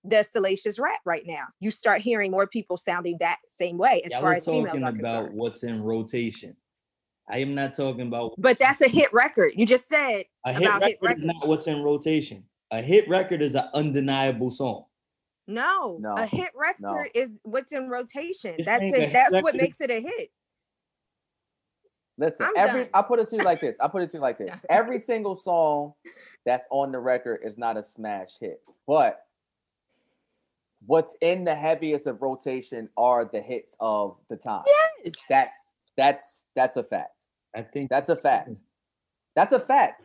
[0.08, 1.43] the salacious rap right now.
[1.60, 4.67] You start hearing more people sounding that same way as Y'all far are as females
[4.67, 5.38] talking are about concerned.
[5.38, 6.56] what's in rotation.
[7.30, 9.54] I am not talking about But that's a hit record.
[9.56, 12.43] You just said a hit about record, hit is not what's in rotation.
[12.72, 14.86] A hit record is an undeniable song.
[15.48, 17.22] no, No, a hit record no.
[17.22, 18.56] is what's in rotation.
[18.58, 18.96] You're That's it.
[18.96, 20.30] hit That's what makes it a hit.
[22.17, 22.89] Listen, I'm every done.
[22.93, 23.78] I put it to you like this.
[23.80, 24.50] I put it to you like this.
[24.70, 25.93] Every single song
[26.46, 29.27] that's on the record is not a smash hit, but
[30.86, 34.63] what's in the heaviest of rotation are the hits of the time.
[35.04, 35.13] Yes.
[35.30, 35.58] That's
[35.96, 37.12] that's that's a fact.
[37.56, 38.52] I think That's a fact.
[39.36, 40.04] That's a fact.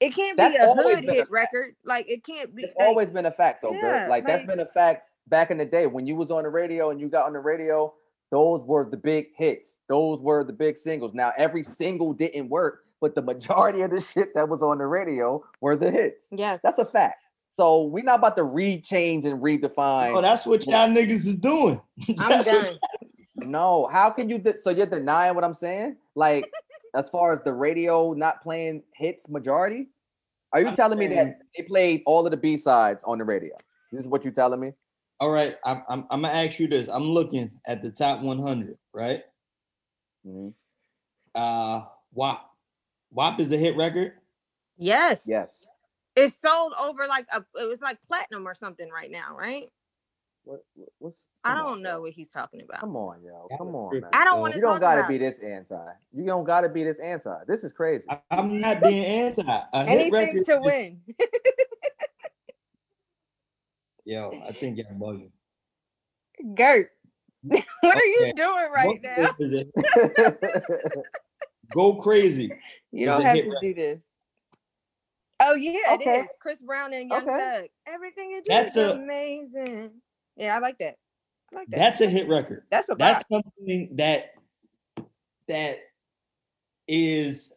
[0.00, 1.74] It can't That's be a always hood been a hit record.
[1.84, 2.62] Like it can't be.
[2.64, 3.70] It's like, always been a fact though.
[3.70, 3.96] Bert.
[3.96, 6.48] Yeah, like that's been a fact back in the day when you was on the
[6.48, 7.92] radio and you got on the radio.
[8.30, 9.76] Those were the big hits.
[9.88, 11.12] Those were the big singles.
[11.12, 14.86] Now every single didn't work, but the majority of the shit that was on the
[14.86, 16.28] radio were the hits.
[16.30, 16.58] yes.
[16.62, 17.21] That's a fact.
[17.52, 20.16] So we're not about to rechange and redefine.
[20.16, 21.82] Oh, that's what y'all niggas is doing.
[22.18, 22.78] I'm done.
[23.36, 24.38] no, how can you?
[24.38, 25.96] De- so you're denying what I'm saying?
[26.14, 26.50] Like,
[26.94, 29.88] as far as the radio not playing hits majority,
[30.54, 33.24] are you I'm telling me that they played all of the B sides on the
[33.24, 33.54] radio?
[33.92, 34.72] This is what you're telling me?
[35.20, 36.88] All right, I'm, I'm I'm gonna ask you this.
[36.88, 39.24] I'm looking at the top 100, right?
[40.26, 40.48] Mm-hmm.
[41.34, 41.82] Uh,
[42.14, 42.50] WAP.
[43.10, 44.14] WAP is a hit record.
[44.78, 45.20] Yes.
[45.26, 45.66] Yes.
[46.16, 47.44] It's sold over like a.
[47.60, 49.64] It was like platinum or something right now, right?
[50.44, 51.26] What, what- what's?
[51.44, 52.00] I don't on, know yo.
[52.02, 52.80] what he's talking about.
[52.80, 53.48] Come on, yo.
[53.58, 54.02] Come on, tripping.
[54.02, 54.10] man.
[54.12, 55.74] I don't want to You don't gotta about be this anti.
[56.12, 57.34] You don't gotta be this anti.
[57.48, 58.04] This is crazy.
[58.08, 59.42] I, am not being anti.
[59.42, 61.00] A anything to is- win.
[64.04, 65.30] Yo, I think y'all bugging.
[66.54, 66.90] Gert,
[67.42, 67.64] what
[67.96, 69.34] are you doing right What now?
[71.72, 72.50] Go crazy.
[72.90, 73.58] You don't have to record.
[73.62, 74.02] do this.
[75.44, 76.18] Oh yeah, Okay.
[76.20, 76.26] it is.
[76.40, 77.58] Chris Brown and Young Okay.
[77.60, 77.64] Thug.
[77.86, 80.00] Everything you do That's is a- amazing.
[80.36, 80.96] Yeah, I like that.
[81.52, 81.76] I like that.
[81.76, 82.64] That's a hit record.
[82.70, 84.34] That's a That's something that
[85.48, 85.78] that
[86.86, 87.52] is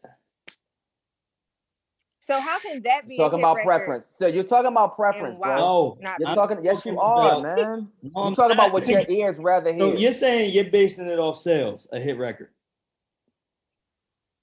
[2.21, 3.65] So how can that be a talking hit about record?
[3.65, 4.15] preference.
[4.17, 5.41] So you're talking about preference, wow.
[5.45, 5.57] bro.
[5.57, 5.97] no.
[6.01, 6.63] Not You're talking.
[6.63, 7.89] Yes, you are, about- man.
[8.01, 9.79] You're I'm talking about what your ears rather hear.
[9.79, 12.49] So you're saying you're basing it off sales, a hit record.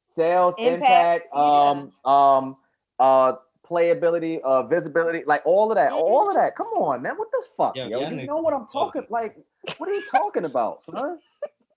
[0.07, 1.41] sales Impact, impact, yeah.
[1.43, 2.57] um um
[3.03, 3.33] uh
[3.69, 5.99] playability uh visibility like all of that Mhm.
[5.99, 8.55] all of that come on man what the fuck Yo, yo, y'all you know what
[8.55, 9.37] i'm talking like
[9.79, 11.19] what are you talking about son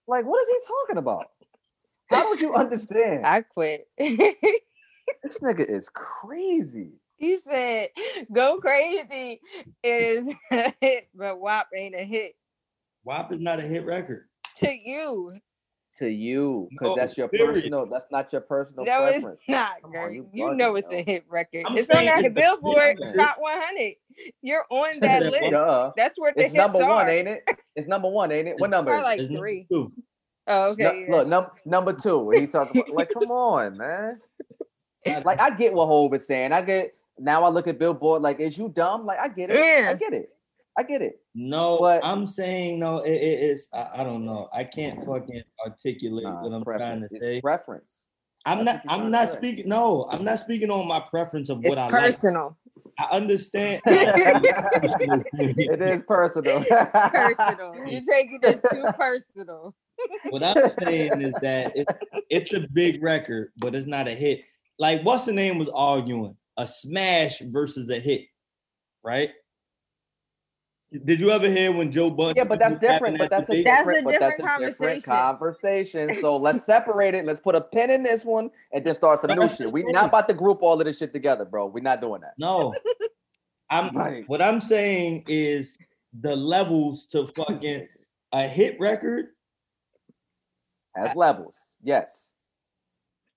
[0.08, 1.30] like what is he talking about
[2.10, 3.88] how don't you understand I quit.
[3.98, 7.90] this nigga is crazy he said,
[8.34, 9.40] "Go crazy
[9.84, 12.36] is a hit, but WAP ain't a hit
[13.04, 14.28] WAP is not a hit record.
[14.58, 15.34] to you.
[15.98, 17.54] To you because No, that's your period.
[17.56, 20.12] personal that's not your personal No, it's preference not, Come on, girl.
[20.14, 20.98] you You, know it's yo.
[20.98, 21.64] a hit record.
[21.66, 23.14] I'm it's on saying that it's a hit Billboard record.
[23.18, 23.96] Top 100.
[24.42, 25.52] You're on that list.
[25.52, 25.92] Duh.
[25.98, 26.54] That's where the hit is.
[26.54, 26.96] it's hits number are.
[26.96, 29.68] one ain't it it's number one ain't it what number Probably like three.
[29.72, 29.92] two.
[30.48, 30.84] Oh, okay.
[30.84, 31.12] No, yeah.
[31.12, 32.30] Look, num- number two.
[32.30, 34.20] He talking about like, come on, man.
[35.24, 36.52] Like, I get what Hove is saying.
[36.52, 37.44] I get now.
[37.44, 38.22] I look at Billboard.
[38.22, 39.06] Like, is you dumb?
[39.06, 39.58] Like, I get it.
[39.60, 39.90] Yeah.
[39.90, 40.35] I get it.
[40.78, 41.22] I get it.
[41.34, 43.00] No, But- I'm saying no.
[43.00, 43.70] It, it is.
[43.74, 44.50] I, I don't know.
[44.54, 47.10] I can't fucking articulate Nah, what I'm trying preference.
[47.12, 47.42] to It's say.
[47.42, 48.06] preference.
[48.46, 49.00] I'm that's not.
[49.02, 49.38] I'm not say.
[49.38, 49.70] speaking.
[49.70, 52.46] No, I'm not speaking on my preference of It's what I like personal.
[52.46, 52.56] like.
[52.98, 53.82] I understand.
[53.86, 56.64] it is personal.
[56.66, 57.76] It's personal.
[57.88, 59.76] You're taking this too personal.
[60.30, 61.88] what I'm saying is that it,
[62.30, 64.42] it's a big record, but it's not a hit.
[64.78, 68.26] Like what's the name was arguing a smash versus a hit,
[69.04, 69.32] right?
[71.04, 72.36] Did you ever hear when Joe Budden?
[72.38, 73.18] yeah, but that's different.
[73.18, 73.66] But that's a debate?
[73.66, 74.06] That's a different.
[74.06, 76.10] but that's a different different conversation.
[76.10, 76.14] conversation.
[76.22, 77.26] So let's separate it.
[77.26, 79.72] Let's put a pin in this one and then start some new shit.
[79.72, 81.66] We're not about to group all of this shit together, bro.
[81.68, 82.34] We're not doing that.
[82.38, 82.74] No.
[83.70, 84.24] I'm Right.
[84.28, 85.78] what I'm saying is
[86.20, 87.88] the levels to fucking
[88.32, 89.28] a hit record
[90.96, 91.58] has levels.
[91.84, 92.32] Yes.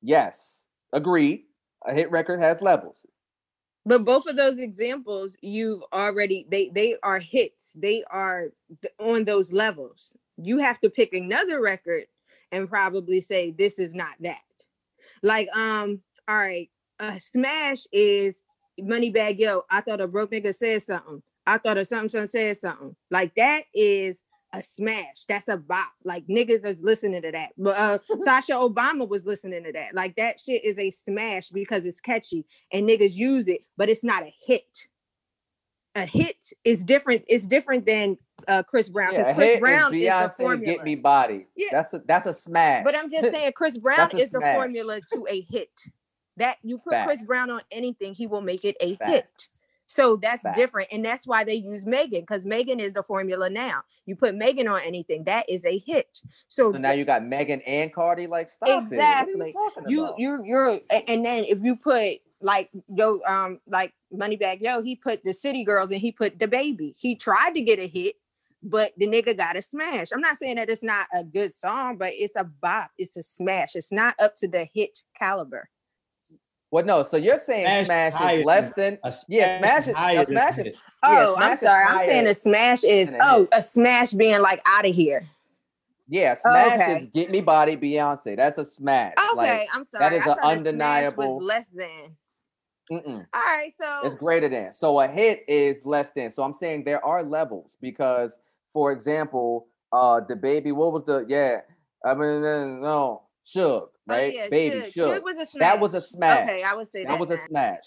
[0.02, 0.64] Yes.
[0.92, 1.44] Agreed.
[1.86, 3.06] A hit record has levels.
[3.88, 7.72] But both of those examples, you've already they they are hits.
[7.74, 8.48] They are
[9.00, 10.12] on those levels.
[10.36, 12.04] You have to pick another record
[12.52, 14.42] and probably say this is not that.
[15.22, 18.42] Like um, all right, a smash is
[18.78, 19.64] Moneybagg Yo.
[19.70, 21.22] I thought a broke nigga said something.
[21.46, 22.94] I thought a something son said something.
[23.10, 25.24] Like that is a smash.
[25.28, 25.92] That's a bop.
[26.04, 27.52] Like niggas is listening to that.
[27.56, 29.94] But uh Sasha Obama was listening to that.
[29.94, 34.04] Like that shit is a smash because it's catchy and niggas use it, but it's
[34.04, 34.88] not a hit.
[35.94, 37.24] A hit is different.
[37.28, 40.76] It's different than uh Chris Brown because Yeah, Chris hit Brown is is, the formula.
[40.76, 41.46] Get Me Body.
[41.56, 41.68] Yeah.
[41.72, 42.84] That's a that's a smash.
[42.84, 45.70] But I'm just saying Chris Brown is the formula to a hit.
[46.36, 49.26] That you put Chris Brown on anything, he will make it a hit.
[49.88, 50.88] So that's different.
[50.92, 53.80] And that's why they use Megan because Megan is the formula now.
[54.04, 56.20] You put Megan on anything, that is a hit.
[56.46, 58.26] So, So now you got Megan and Cardi.
[58.26, 59.32] Like stop Exactly.
[59.32, 59.46] You
[59.88, 60.46] you, talking you about?
[60.46, 65.32] you're and then if you put like yo um like Moneybagg Yo, he put the
[65.32, 66.94] City Girls and he put the baby.
[66.98, 68.16] He tried to get a hit,
[68.62, 70.08] but the nigga got a smash.
[70.12, 72.90] I'm not saying that it's not a good song, but it's a bop.
[72.98, 73.74] It's a smash.
[73.74, 75.70] It's not up to the hit caliber.
[76.70, 77.02] Well, no.
[77.02, 80.56] So you're saying Smash Smash, is less than- than A yeah, Smash is a Smash
[80.58, 80.74] a is hit.
[81.02, 81.84] Yeah, Oh, Smash I'm sorry.
[81.84, 85.24] I'm saying a smash is a oh a smash being like out of here.
[86.08, 86.34] yeah.
[86.34, 86.96] Smash Okay.
[87.02, 88.36] is Get Me Body Beyonce.
[88.36, 89.14] That's a smash.
[89.32, 90.06] Okay, Like, I'm sorry.
[90.06, 92.16] is I a thought smash undeniable- was less than.
[92.92, 93.26] mm-mm.
[93.34, 94.72] All right, so it's greater than.
[94.72, 96.30] So a hit is less than.
[96.30, 98.38] So I'm saying there are levels because,
[98.72, 100.72] for example, uh, the baby.
[100.72, 101.60] What was the yeah?
[102.04, 102.42] I mean,
[102.82, 103.22] no,
[103.56, 104.34] Suge, oh, right?
[104.34, 104.92] yeah, baby, Suge.
[104.94, 105.18] Suge.
[105.18, 105.60] Suge was a smash.
[105.60, 106.48] That was a smash.
[106.48, 107.08] Okay, I would say that.
[107.12, 107.82] that was a smash,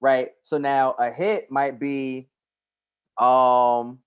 [0.00, 0.28] right?
[0.42, 2.28] So now a hit might be,
[3.20, 3.98] um,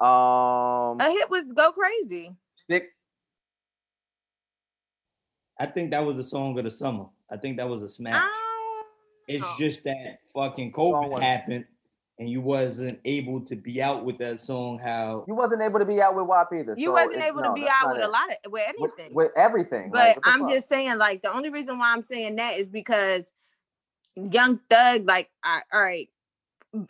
[0.00, 2.34] um, A hit was go crazy.
[2.56, 2.88] stick.
[5.58, 7.06] I think that was the song of the summer.
[7.30, 8.14] I think that was a smash.
[8.16, 8.28] Um,
[9.28, 9.54] It's Oh.
[9.58, 11.64] just that fucking Song COVID was- happened
[12.18, 15.84] and you wasn't able to be out with that song how You wasn't able to
[15.84, 16.74] be out with WAP either.
[16.76, 18.90] you so wasn't able no, to be out not with a lot of with With,
[18.98, 19.14] anything.
[19.14, 19.90] with everything.
[19.90, 20.50] but like, I'm fuck?
[20.50, 23.32] just saying, like, the only reason why I'm saying that is because
[24.14, 26.08] Young Thug, like, I, all right,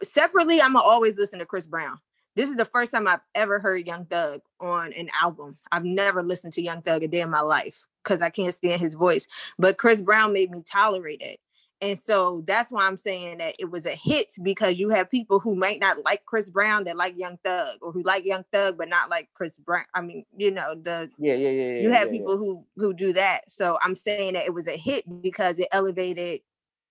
[0.03, 1.99] separately, I'm gonna always listen to Chris Brown.
[2.35, 5.57] This is the first time I've ever heard Young Thug on an album.
[5.71, 8.81] I've never listened to Young Thug a day in my life because I can't stand
[8.81, 9.29] his voice.
[9.59, 11.41] But Chris Brown made me tolerate it.
[11.83, 15.41] And so that's why I'm saying that it was a hit because you have people
[15.41, 18.79] who might not like Chris Brown that like Young Thug or who like Young Thug
[18.79, 19.85] but not like Chris Brown.
[19.93, 21.81] I mean, you know, the yeah, yeah, yeah.
[21.81, 24.77] you have yeah, people who who do that so i'm saying that it was a
[24.77, 26.41] hit because it elevated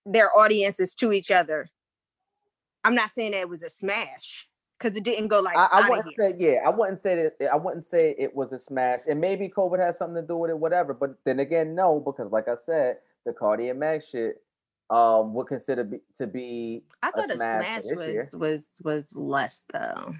[0.05, 1.69] their audiences to each other
[2.83, 5.89] i'm not saying that it was a smash because it didn't go like I, I
[5.89, 6.31] wouldn't here.
[6.31, 6.59] say yeah.
[6.65, 7.49] I wouldn't say that.
[7.51, 10.49] I wouldn't say it was a smash, and maybe COVID has something to do with
[10.49, 10.95] it, whatever.
[10.95, 14.41] But then again, no, because like I said, the Cardi and Meg shit
[14.91, 18.23] um would consider be, to be i thought a smash smash for year.
[18.33, 20.13] was was was less though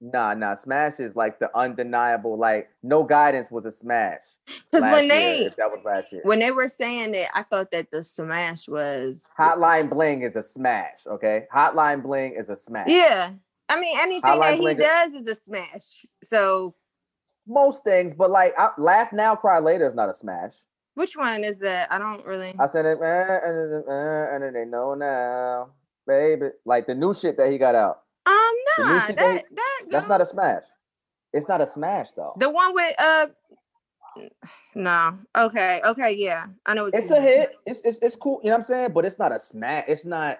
[0.00, 0.54] nah nah.
[0.56, 2.36] Smash is like the undeniable.
[2.36, 4.18] Like no guidance was a smash.
[4.72, 6.22] because when they if that was last year.
[6.24, 10.42] when they were saying that i thought that the smash was Hotline Bling is a
[10.42, 10.98] smash.
[11.06, 12.88] Okay, Hotline Bling is a smash.
[12.88, 13.30] yeah
[13.68, 16.74] i mean anything Hotline that he Bling is- does is a smash so
[17.46, 20.54] most things, but like I, laugh now, cry later is not a smash.
[20.94, 24.64] Which one is that i don't really I said it, eh, and then, then they
[24.64, 25.70] know now,
[26.06, 26.48] baby.
[26.64, 28.02] Like the new shit that he got out.
[28.26, 28.34] um
[28.78, 30.62] new nah that that- that That's not a smash.
[31.32, 32.34] It's not a smash though.
[32.38, 33.26] The one with uh
[34.74, 35.18] no.
[35.36, 35.80] Okay.
[35.84, 36.46] Okay, yeah.
[36.66, 37.22] I know what It's a mean.
[37.22, 37.50] hit.
[37.66, 38.40] It's, it's it's cool.
[38.42, 38.92] You know what I'm saying?
[38.92, 39.84] But it's not a smash.
[39.88, 40.38] It's not.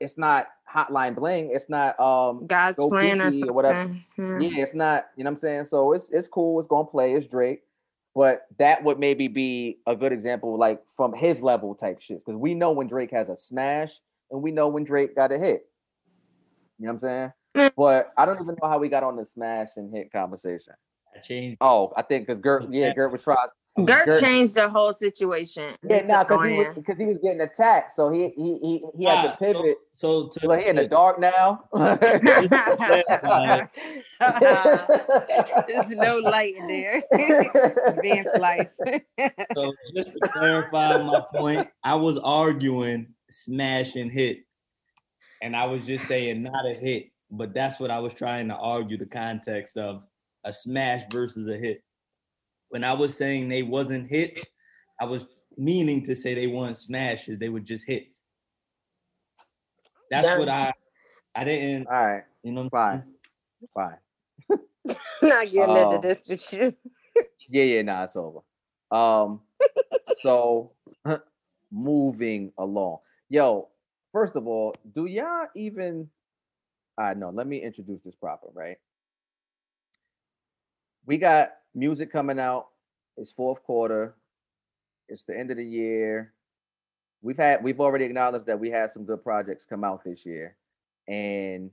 [0.00, 1.50] It's not Hotline Bling.
[1.52, 2.46] It's not um.
[2.46, 3.50] God's Go plan or something.
[3.50, 3.94] or whatever.
[4.18, 4.38] Yeah.
[4.40, 5.06] Yeah, it's not.
[5.16, 5.64] You know what I'm saying?
[5.66, 6.58] So it's it's cool.
[6.58, 7.12] It's gonna play.
[7.14, 7.62] It's Drake.
[8.16, 12.20] But that would maybe be a good example, like from his level type shit.
[12.24, 14.00] Because we know when Drake has a smash,
[14.30, 15.68] and we know when Drake got a hit.
[16.78, 17.32] You know what I'm saying?
[17.54, 17.72] Mm.
[17.76, 20.72] But I don't even know how we got on the smash and hit conversation.
[21.14, 23.48] I changed Oh, I think because Gert, yeah, Gert was trying.
[23.84, 25.74] Gert Gert- changed the whole situation.
[25.82, 28.84] Yeah, It's nah, because he was because he was getting attacked, so he he he,
[28.96, 29.76] he had to Ah, pivot.
[29.92, 31.64] So, so to So he in the dark now.
[35.68, 37.02] There's no light in there.
[38.02, 38.70] Van life.
[39.54, 44.38] So just to clarify my point, I was arguing smash and hit.
[45.42, 48.56] And I was just saying not a hit, but that's what I was trying to
[48.56, 50.02] argue the context of
[50.44, 51.82] a smash versus a hit.
[52.76, 54.46] When I was saying they wasn't hits,
[55.00, 55.24] I was
[55.56, 58.20] meaning to say they weren't smashes, they were just hits.
[60.10, 60.74] That's what I
[61.34, 63.02] I didn't, All right, you know, fine,
[63.72, 63.96] fine.
[65.22, 66.74] Not getting into this with you.
[67.48, 68.40] Yeah, yeah, nah, it's over.
[68.90, 69.40] Um,
[70.20, 70.72] so
[71.72, 72.98] moving along.
[73.30, 73.70] Yo,
[74.12, 76.10] first of all, do y'all even
[76.98, 78.76] I know, let me introduce this proper, right?
[81.06, 82.68] We got music coming out.
[83.16, 84.16] It's fourth quarter.
[85.08, 86.32] It's the end of the year.
[87.22, 90.56] We've had we've already acknowledged that we had some good projects come out this year.
[91.06, 91.70] And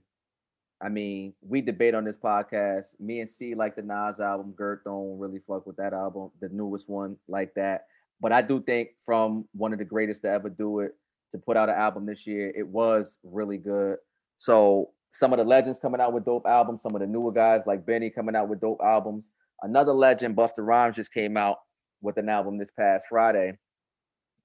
[0.81, 2.99] I mean, we debate on this podcast.
[2.99, 4.53] Me and C like the Nas album.
[4.55, 7.85] Gert don't really fuck with that album, the newest one like that.
[8.19, 10.95] But I do think from one of the greatest to ever do it
[11.31, 13.97] to put out an album this year, it was really good.
[14.37, 17.61] So some of the legends coming out with dope albums, some of the newer guys
[17.65, 19.29] like Benny coming out with dope albums.
[19.61, 21.57] Another legend, Busta Rhymes, just came out
[22.01, 23.57] with an album this past Friday.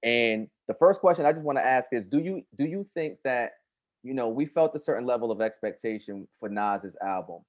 [0.02, 3.18] And the first question I just want to ask is do you do you think
[3.24, 3.52] that
[4.04, 7.40] you know we felt a certain level of expectation for Nas's album?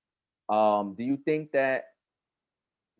[0.50, 1.84] Um, do you think that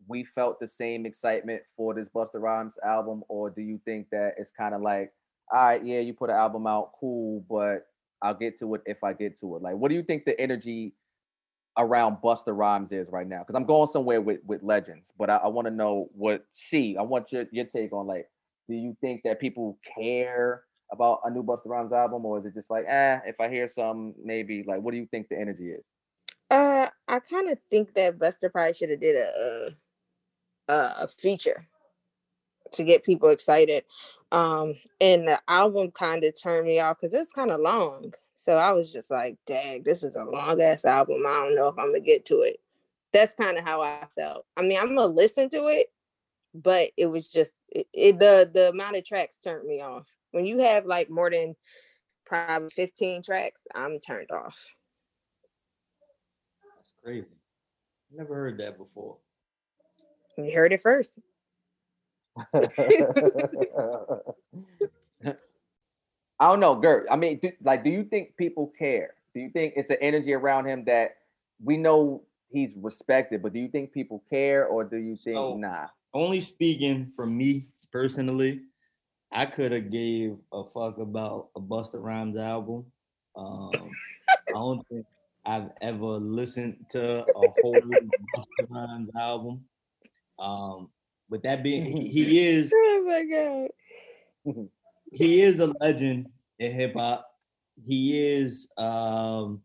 [0.06, 4.34] we felt the same excitement for this Busta Rhymes album, or do you think that
[4.38, 5.12] it's kind of like,
[5.52, 7.86] all right, yeah, you put an album out, cool, but
[8.22, 9.62] I'll get to it if I get to it.
[9.62, 10.94] Like, what do you think the energy
[11.80, 13.40] around Busta Rhymes is right now?
[13.40, 16.96] Because I'm going somewhere with with legends, but I, I want to know what C.
[16.96, 18.28] I want your your take on like,
[18.68, 22.54] do you think that people care about a new Busta Rhymes album, or is it
[22.54, 25.70] just like, eh, if I hear some, maybe like, what do you think the energy
[25.70, 25.84] is?
[26.50, 29.70] Uh, I kind of think that Busta probably should have did a,
[30.68, 31.66] a a feature
[32.72, 33.84] to get people excited.
[34.32, 38.14] Um, and the album kind of turned me off because it's kind of long.
[38.40, 41.24] So I was just like, dang, this is a long ass album.
[41.28, 42.56] I don't know if I'm gonna get to it.
[43.12, 44.46] That's kind of how I felt.
[44.56, 45.88] I mean, I'm gonna listen to it,
[46.54, 50.06] but it was just it, it, the the amount of tracks turned me off.
[50.30, 51.54] When you have like more than
[52.24, 54.56] probably 15 tracks, I'm turned off.
[56.76, 57.26] That's crazy.
[58.10, 59.18] Never heard that before.
[60.38, 61.18] You heard it first.
[66.40, 67.06] I don't know, Gert.
[67.10, 69.14] I mean, do, like, do you think people care?
[69.34, 71.18] Do you think it's an energy around him that
[71.62, 75.56] we know he's respected, but do you think people care, or do you think So-
[75.56, 75.86] nah?
[76.12, 78.62] Only speaking for me personally,
[79.30, 82.84] I could have gave a fuck about a Busta Rhymes album.
[83.36, 83.70] Um,
[84.48, 85.06] I don't think
[85.46, 87.74] I've ever listened to a whole
[88.34, 89.64] Busta Rhymes album.
[90.40, 90.88] Um,
[91.28, 94.68] with that being, he, he is Oh my god.
[95.10, 97.26] he is a legend in hip hop.
[97.84, 99.62] He is um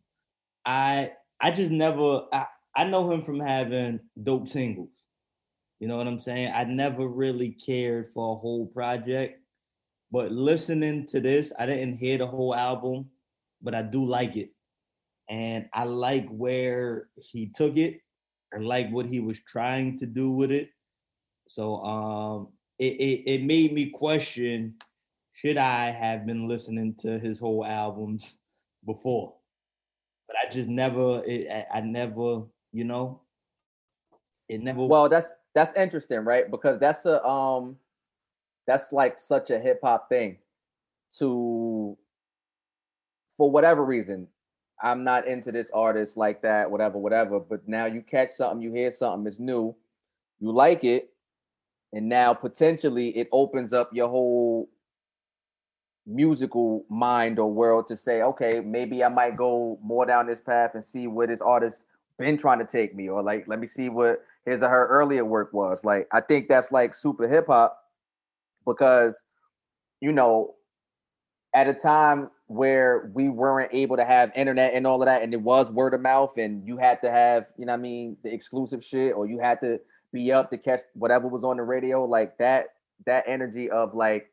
[0.66, 4.90] I I just never I, I know him from having dope singles.
[5.80, 6.52] You know what I'm saying?
[6.54, 9.42] I never really cared for a whole project.
[10.12, 13.10] But listening to this, I didn't hear the whole album,
[13.62, 14.52] but I do like it.
[15.30, 18.00] And I like where he took it.
[18.54, 20.70] I like what he was trying to do with it.
[21.50, 22.48] So um
[22.80, 24.76] it, it, it made me question
[25.36, 28.40] should I have been listening to his whole albums
[28.86, 29.36] before?
[30.28, 33.22] But I just never, it, I, I never, you know,
[34.48, 34.86] it never.
[34.86, 36.50] Well, that's that's interesting, right?
[36.50, 37.76] Because that's a um,
[38.66, 40.38] that's like such a hip hop thing
[41.18, 41.98] to,
[43.38, 44.28] for whatever reason,
[44.82, 47.42] I'm not into this artist like that, whatever, whatever.
[47.42, 49.76] But now you catch something, you hear something, it's new,
[50.40, 51.10] you like it,
[51.92, 54.70] and now potentially it opens up your whole
[56.06, 60.72] musical mind or world to say, okay, maybe I might go more down this path
[60.76, 61.84] and see where this artist
[62.18, 65.26] been trying to take me, or like let me see what his or her earlier
[65.26, 65.84] work was.
[65.84, 67.78] Like I think that's like super hip hop
[68.66, 69.24] because
[70.02, 70.56] you know
[71.54, 75.34] at a time where we weren't able to have internet and all of that, and
[75.34, 78.32] it was word of mouth, and you had to have, you know, I mean, the
[78.32, 79.80] exclusive shit, or you had to
[80.14, 82.68] be up to catch whatever was on the radio, like that.
[83.06, 84.32] That energy of like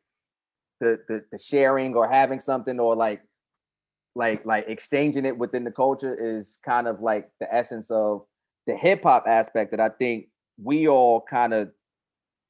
[0.79, 3.21] the the, the sharing or having something or like
[4.15, 8.25] like like exchanging it within the culture is kind of like the essence of
[8.67, 10.27] the hip hop aspect that I think
[10.61, 11.71] we all kind of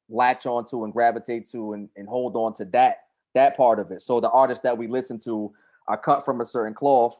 [0.09, 2.97] latch onto and gravitate to and, and hold on to that
[3.33, 4.01] that part of it.
[4.01, 5.51] So the artists that we listen to
[5.87, 7.19] are cut from a certain cloth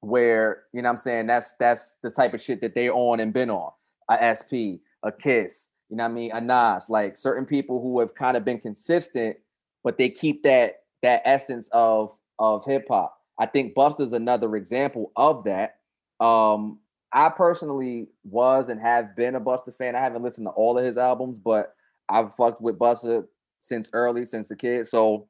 [0.00, 3.20] where, you know what I'm saying, that's that's the type of shit that they on
[3.20, 3.70] and been on.
[4.10, 8.00] A SP, a Kiss, you know what I mean, a Nas, like certain people who
[8.00, 9.36] have kind of been consistent,
[9.84, 13.18] but they keep that that essence of of hip hop.
[13.38, 15.76] I think Busta's another example of that.
[16.20, 16.78] Um,
[17.12, 19.96] I personally was and have been a Busta fan.
[19.96, 21.74] I haven't listened to all of his albums, but
[22.08, 23.24] I've fucked with Busta
[23.60, 24.86] since early, since the kid.
[24.86, 25.28] So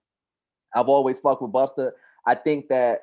[0.75, 1.93] I've always fucked with Busta.
[2.27, 3.01] I think that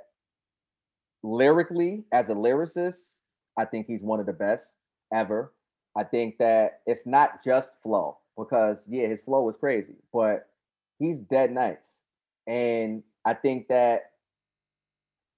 [1.24, 3.16] lyrically, as a lyricist,
[3.58, 4.76] I think he's one of the best
[5.14, 5.54] ever.
[5.98, 10.49] I think that it's not just flow because yeah, his flow is crazy, but
[11.00, 12.04] he's dead nice.
[12.46, 14.12] And I think that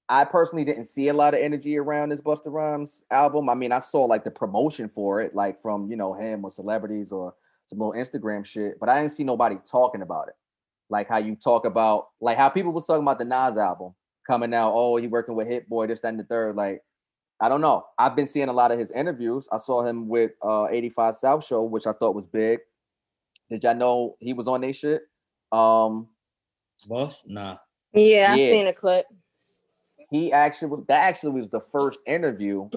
[0.09, 3.49] I personally didn't see a lot of energy around this Busta Rhymes album.
[3.49, 6.51] I mean, I saw like the promotion for it, like from you know him or
[6.51, 7.33] celebrities or
[7.67, 10.35] some little Instagram shit, but I didn't see nobody talking about it.
[10.89, 13.93] Like how you talk about, like how people was talking about the Nas album
[14.27, 14.73] coming out.
[14.75, 16.57] Oh, he working with Hit Boy, this, that, and the third.
[16.57, 16.81] Like,
[17.39, 17.85] I don't know.
[17.97, 19.47] I've been seeing a lot of his interviews.
[19.51, 22.59] I saw him with uh 85 South Show, which I thought was big.
[23.49, 25.03] Did y'all know he was on their shit?
[25.51, 26.09] Um,
[26.87, 27.23] Bus?
[27.27, 27.57] Nah.
[27.93, 28.47] Yeah, I've Yeah.
[28.49, 29.07] seen a clip.
[30.11, 32.69] he actually that actually was the first interview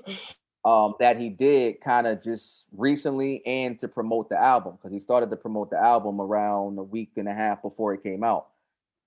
[0.64, 5.00] um that he did kind of just recently and to promote the album because he
[5.00, 8.48] started to promote the album around a week and a half before it came out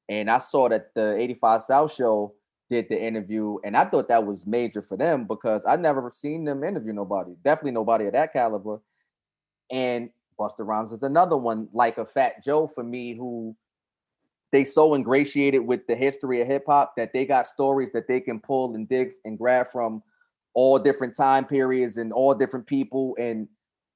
[0.10, 2.34] and i saw that the 85 south show
[2.70, 6.46] did the interview and i thought that was major for them because i never seen
[6.46, 8.82] them interview nobody definitely nobody of that caliber
[9.72, 13.56] and Busta Rhymes is another one like a fat joe for me who
[14.52, 18.22] they so ingratiated with the history of hip hop that they got stories that they
[18.22, 20.02] can pull and dig and grab from
[20.54, 23.48] all different time periods and all different people and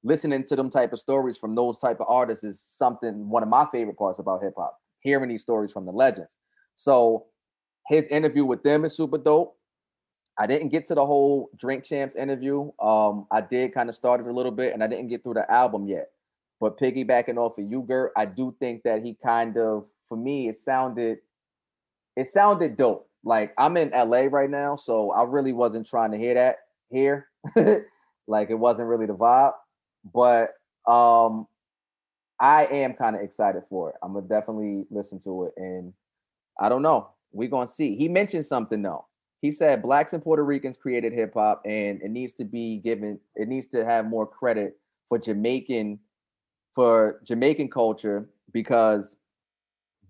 [0.04, 3.48] listening to them type of stories from those type of artists is something one of
[3.48, 6.28] my favorite parts about hip hop hearing these stories from the legends
[6.76, 7.26] so
[7.88, 9.56] his interview with them is super dope.
[10.38, 12.70] I didn't get to the whole drink champs interview.
[12.80, 15.34] Um i did kind of start it a little bit and i didn't get through
[15.34, 16.10] the album yet
[16.62, 20.48] but piggybacking off of you Gert, i do think that he kind of for me
[20.48, 21.18] it sounded
[22.16, 23.08] it sounded dope.
[23.24, 26.56] Like i'm in la right now so i really wasn't trying to hear that
[26.90, 27.28] here.
[28.28, 29.54] Like it wasn't really the vibe
[30.14, 30.50] but
[30.86, 31.48] um
[32.40, 33.96] i am kind of excited for it.
[34.00, 35.92] I'm gonna definitely listen to it and
[36.60, 37.08] i don't know.
[37.32, 37.96] We're gonna see.
[37.96, 39.06] He mentioned something though.
[39.40, 43.48] He said blacks and puerto ricans created hip-hop and it needs to be given it
[43.48, 45.98] needs to have more credit for jamaican
[46.74, 49.16] for jamaican culture because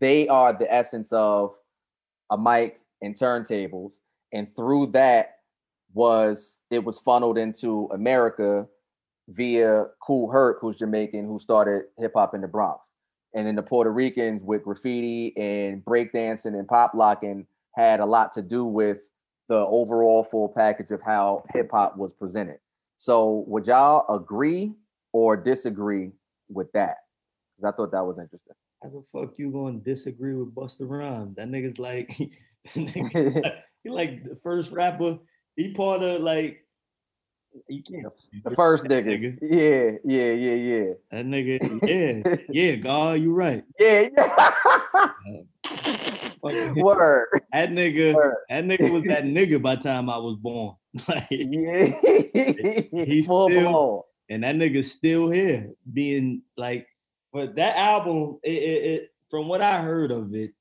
[0.00, 1.54] they are the essence of
[2.30, 3.96] a mic and turntables.
[4.32, 5.36] And through that
[5.94, 8.66] was it was funneled into america
[9.28, 12.80] via Kool Herc who's jamaican who started hip-hop in the bronx.
[13.34, 18.32] And then the puerto ricans with graffiti and breakdancing and pop locking had a lot
[18.32, 19.08] to do with
[19.48, 22.58] the overall full package of how hip-hop was presented.
[22.96, 24.72] So would y'all agree
[25.12, 26.12] or disagree
[26.52, 26.96] with that
[27.56, 31.36] 'Cause i thought that was interesting How the fuck you gonna disagree with Busta Rhymes?
[31.36, 32.08] That nigga's like,
[32.68, 33.52] nigga,
[33.84, 35.18] he like the first rapper.
[35.56, 36.58] He part of like,
[37.68, 38.12] you can't.
[38.44, 39.38] The first niggas.
[39.42, 40.92] Yeah, yeah, yeah, yeah.
[41.10, 43.62] That nigga, yeah, yeah, God, you right.
[43.78, 45.12] Yeah, yeah.
[46.42, 47.28] Word.
[47.52, 48.36] That nigga, Word.
[48.48, 50.74] that nigga was that nigga by the time I was born.
[51.08, 51.86] Like, Yeah.
[53.04, 54.02] He's Full still- blown.
[54.28, 56.86] And that nigga's still here, being like,
[57.32, 60.52] but that album, it, it, it from what I heard of it,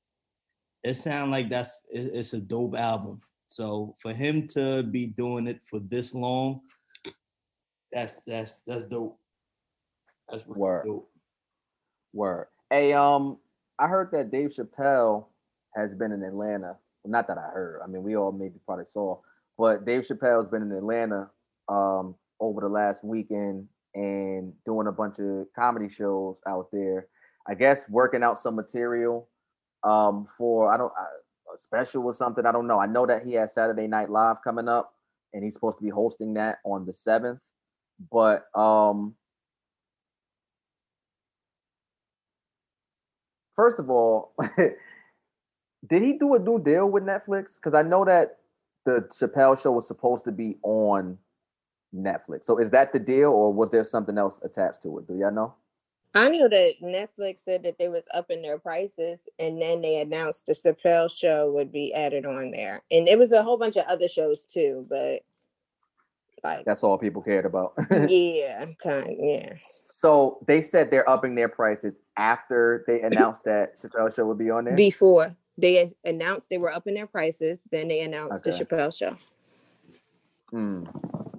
[0.82, 3.20] it sound like that's it- it's a dope album.
[3.48, 6.62] So for him to be doing it for this long,
[7.92, 9.18] that's that's that's dope.
[10.30, 10.86] That's really Word.
[10.86, 11.10] dope.
[12.14, 12.46] Word.
[12.70, 13.38] Hey, um,
[13.78, 15.26] I heard that Dave Chappelle
[15.76, 16.76] has been in Atlanta.
[17.02, 17.80] Well, not that I heard.
[17.84, 19.18] I mean, we all maybe probably saw,
[19.58, 21.30] but Dave Chappelle's been in Atlanta
[21.68, 27.06] um over the last weekend and doing a bunch of comedy shows out there.
[27.48, 29.28] I guess working out some material
[29.84, 30.92] um for I don't
[31.52, 32.46] a special or something.
[32.46, 32.80] I don't know.
[32.80, 34.94] I know that he has Saturday Night Live coming up,
[35.32, 37.40] and he's supposed to be hosting that on the seventh.
[38.10, 39.14] But um,
[43.54, 47.56] first of all, did he do a new deal with Netflix?
[47.56, 48.38] Because I know that
[48.84, 51.18] the Chappelle show was supposed to be on
[51.94, 52.44] Netflix.
[52.44, 55.06] So is that the deal, or was there something else attached to it?
[55.06, 55.54] Do y'all know?
[56.14, 60.46] I knew that Netflix said that they was upping their prices, and then they announced
[60.46, 63.86] the Chappelle show would be added on there, and it was a whole bunch of
[63.86, 64.86] other shows too.
[64.88, 65.22] But
[66.44, 67.72] like, That's all people cared about.
[68.08, 69.54] yeah, kind, yeah.
[69.56, 74.50] so they said they're upping their prices after they announced that Chappelle show would be
[74.50, 74.76] on there.
[74.76, 79.16] Before they announced they were upping their prices, then they announced the Chappelle show.
[80.50, 80.84] Hmm.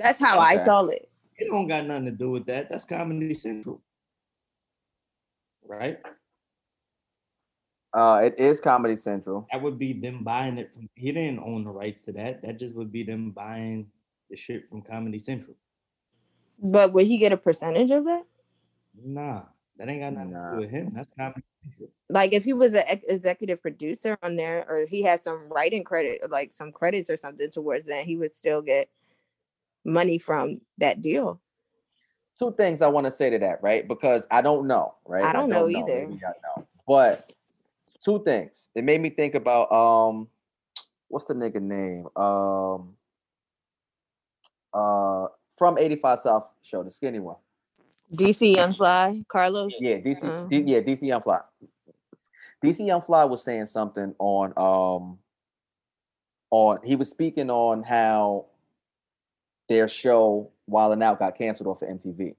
[0.04, 0.66] That's how I Okay.
[0.66, 1.10] saw it.
[1.38, 2.70] It don't got nothing to do with that.
[2.70, 3.82] That's Comedy Central,
[5.66, 5.98] right?
[7.94, 9.48] Uh, it is Comedy Central.
[9.52, 10.72] That would be them buying it.
[10.74, 12.42] From, he didn't own the rights to that.
[12.42, 13.90] That just would be them buying
[14.30, 15.56] the shit from Comedy Central.
[16.60, 18.26] But would he get a percentage of that?
[19.02, 19.44] Nah,
[19.78, 20.92] that ain't got nothing to do with him.
[20.94, 21.90] That's Comedy Central.
[22.10, 26.30] Like if he was an executive producer on there, or he had some writing credit,
[26.30, 28.90] like some credits or something towards that, he would still get
[29.86, 31.40] money from that deal.
[32.40, 33.88] two things I want to say to that, right?
[33.88, 35.24] Because I don't know, right?
[35.24, 36.08] I don't know either.
[36.08, 36.68] Maybe I know.
[36.88, 37.32] But
[38.04, 38.70] two things.
[38.76, 40.28] It made me think about um
[41.08, 42.08] what's the nigga name?
[42.16, 42.96] Um
[44.74, 45.28] uh
[45.58, 47.38] from 85 South show, the skinny one.
[48.12, 49.74] DC Young Fly, Carlos.
[49.80, 50.50] Yeah, DC Mhm.
[50.50, 51.40] D- yeah, DC Young Fly.
[52.64, 55.20] DC Young Fly was saying something on um
[56.50, 58.48] on he was speaking on how
[59.68, 62.36] their show Wild 'N Out got canceled off of MTV.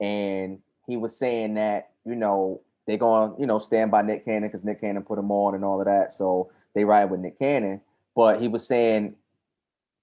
[0.00, 4.48] And he was saying that, you know, they're going, you know, stand by Nick Cannon
[4.48, 6.12] because Nick Cannon put them on and all of that.
[6.12, 7.80] So they ride with Nick Cannon.
[8.14, 9.16] But he was saying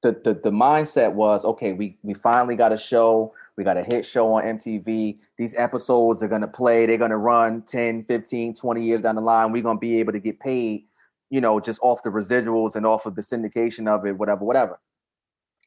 [0.01, 3.33] the the, the mindset was, okay, we we finally got a show.
[3.57, 5.19] We got a hit show on MTV.
[5.37, 6.85] These episodes are going to play.
[6.85, 9.51] They're going to run 10, 15, 20 years down the line.
[9.51, 10.85] We're going to be able to get paid,
[11.29, 14.79] you know, just off the residuals and off of the syndication of it, whatever, whatever.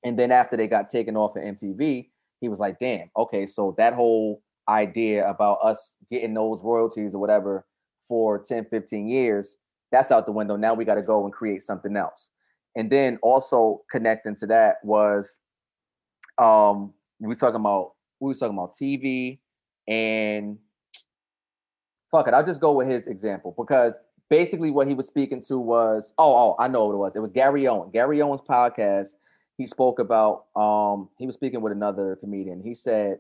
[0.05, 2.09] And then after they got taken off of MTV,
[2.41, 7.19] he was like, damn, okay, so that whole idea about us getting those royalties or
[7.19, 7.67] whatever
[8.07, 9.57] for 10, 15 years,
[9.91, 10.57] that's out the window.
[10.57, 12.31] Now we got to go and create something else.
[12.77, 15.39] And then also connecting to that was
[16.39, 19.39] um we was talking about we was talking about TV
[19.87, 20.59] and
[22.11, 25.59] fuck it, I'll just go with his example because basically what he was speaking to
[25.59, 27.17] was oh oh I know what it was.
[27.17, 27.91] It was Gary Owen.
[27.93, 29.11] Gary Owen's podcast.
[29.57, 32.63] He spoke about um he was speaking with another comedian.
[32.63, 33.19] He said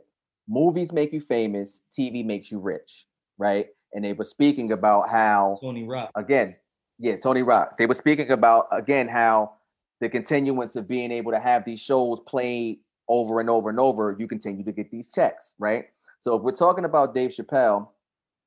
[0.49, 3.07] movies make you famous, TV makes you rich,
[3.39, 3.69] right?
[3.93, 6.11] And they were speaking about how Tony Rock.
[6.17, 6.57] again,
[6.99, 7.79] yeah, Tony Rock.
[7.79, 9.53] They were speaking about again how
[10.01, 12.79] the continuance of being able to have these shows played
[13.09, 15.87] over and over and over, you continue to get these checks, right?
[16.21, 17.89] So if we're talking about Dave Chappelle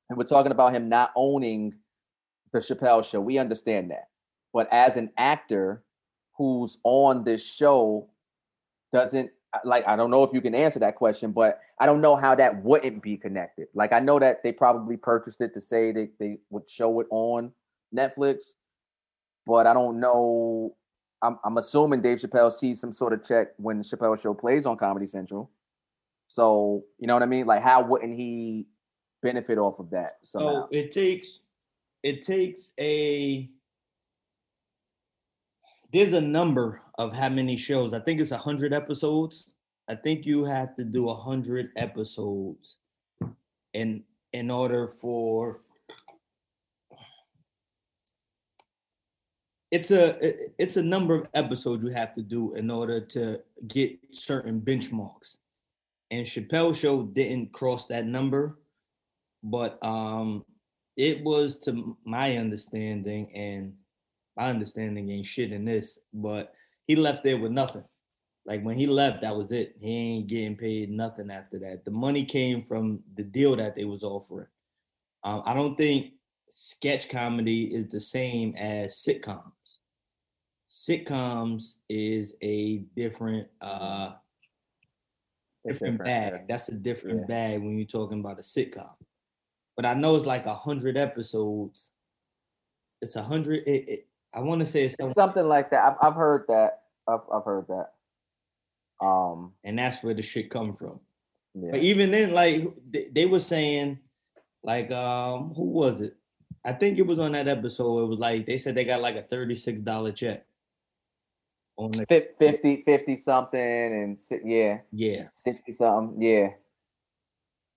[0.08, 1.74] and we're talking about him not owning
[2.52, 4.08] the Chappelle show, we understand that.
[4.52, 5.84] But as an actor
[6.38, 8.08] who's on this show,
[8.92, 12.00] doesn't uh, like I don't know if you can answer that question, but I don't
[12.00, 13.66] know how that wouldn't be connected.
[13.74, 17.08] Like I know that they probably purchased it to say they, they would show it
[17.10, 17.52] on
[17.94, 18.52] Netflix,
[19.44, 20.76] but I don't know.
[21.20, 24.66] I'm, I'm assuming Dave Chappelle sees some sort of check when the Chappelle show plays
[24.66, 25.50] on Comedy Central.
[26.28, 27.46] So you know what I mean?
[27.46, 28.66] Like how wouldn't he
[29.22, 30.48] benefit off of that somehow?
[30.48, 31.40] So it takes
[32.02, 33.50] it takes a
[35.92, 37.92] there's a number of how many shows.
[37.92, 39.50] I think it's a hundred episodes.
[39.88, 42.76] I think you have to do a hundred episodes
[43.72, 45.60] in in order for
[49.70, 50.16] it's a
[50.62, 55.38] it's a number of episodes you have to do in order to get certain benchmarks.
[56.10, 58.58] And Chappelle show didn't cross that number,
[59.42, 60.44] but um
[60.96, 63.72] it was to my understanding and
[64.38, 66.54] my understanding ain't shit in this, but
[66.86, 67.84] he left there with nothing.
[68.46, 69.74] Like when he left, that was it.
[69.80, 71.84] He ain't getting paid nothing after that.
[71.84, 74.46] The money came from the deal that they was offering.
[75.24, 76.12] Um, I don't think
[76.48, 79.42] sketch comedy is the same as sitcoms.
[80.70, 84.12] Sitcoms is a different uh
[85.66, 86.30] different yeah.
[86.30, 86.48] bag.
[86.48, 87.26] That's a different Yeah.
[87.26, 88.94] bag when you're talking about a sitcom.
[89.76, 91.90] But I know it's like a hundred episodes.
[93.02, 93.64] It's a hundred.
[93.66, 95.84] It, it, I want to say It's something like that.
[95.84, 96.82] I've, I've heard that.
[97.08, 97.92] I've, I've heard that.
[99.04, 101.00] Um, and that's where the shit come from.
[101.54, 101.70] yeah.
[101.72, 103.98] But even then, like they, they were saying,
[104.62, 106.16] like um, who was it?
[106.64, 108.02] I think it was on that episode.
[108.02, 110.44] It was like they said they got like a thirty-six dollar check.
[111.76, 116.20] On the 50, 50 something and yeah, yeah, 60 something.
[116.20, 116.48] Yeah.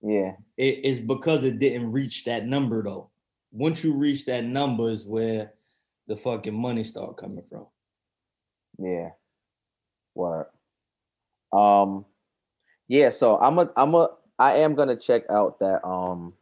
[0.02, 0.32] Yeah.
[0.56, 3.10] it, it's because it didn't reach that number though.
[3.52, 5.52] Once you reach that number is where
[6.06, 7.66] the fucking money start coming from.
[8.78, 9.10] Yeah.
[10.14, 10.46] Word.
[11.52, 12.04] Um
[12.88, 16.34] yeah, so I'm a I'm a I am gonna check out that um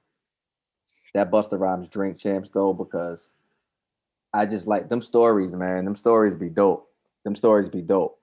[1.15, 3.33] that Busta Rhymes drink champs though because
[4.33, 5.85] I just like them stories, man.
[5.85, 6.89] Them stories be dope.
[7.25, 8.19] Them stories be dope.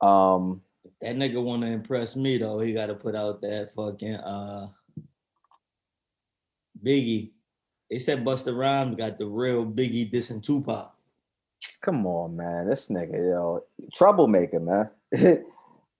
[0.00, 0.62] Um
[1.00, 2.60] That nigga want to impress me though.
[2.60, 4.68] He got to put out that fucking uh
[6.84, 7.32] Biggie.
[7.90, 10.92] They said Busta Rhymes got the real Biggie dissing Tupac.
[11.80, 12.68] come on, man.
[12.68, 13.62] This nigga, yo,
[13.94, 14.90] troublemaker, man.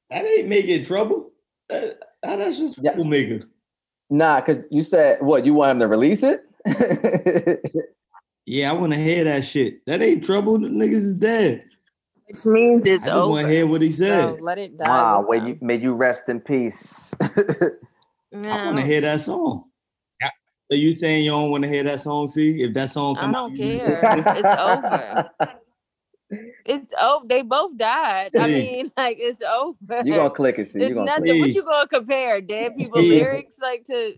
[0.08, 1.32] That ain't making trouble.
[1.68, 2.92] That, that's just Yeah.
[2.92, 3.48] troublemaker.
[4.08, 6.44] nah, cause you said what you want him to release it?
[8.48, 9.84] Yeah, I want to hear that shit.
[9.86, 10.56] That ain't trouble.
[10.60, 11.64] The niggas is dead.
[12.28, 13.42] Which means it's I just want over.
[13.48, 14.38] to hear what he said.
[14.38, 14.84] So let it die.
[14.88, 17.12] wow, with may you may you rest in peace.
[17.20, 17.34] I
[18.32, 19.64] want to hear that song.
[20.70, 22.28] So you saying you don't want to hear that song?
[22.28, 24.24] See, if that song comes I don't out, care.
[24.36, 25.30] It's over.
[26.64, 28.34] It's oh, they both died.
[28.36, 29.76] I mean, like it's over.
[30.04, 30.80] You gonna click it, see?
[30.80, 31.26] It's You gonna nothing.
[31.26, 33.10] click What you gonna compare dead people See.
[33.10, 34.16] lyrics like to?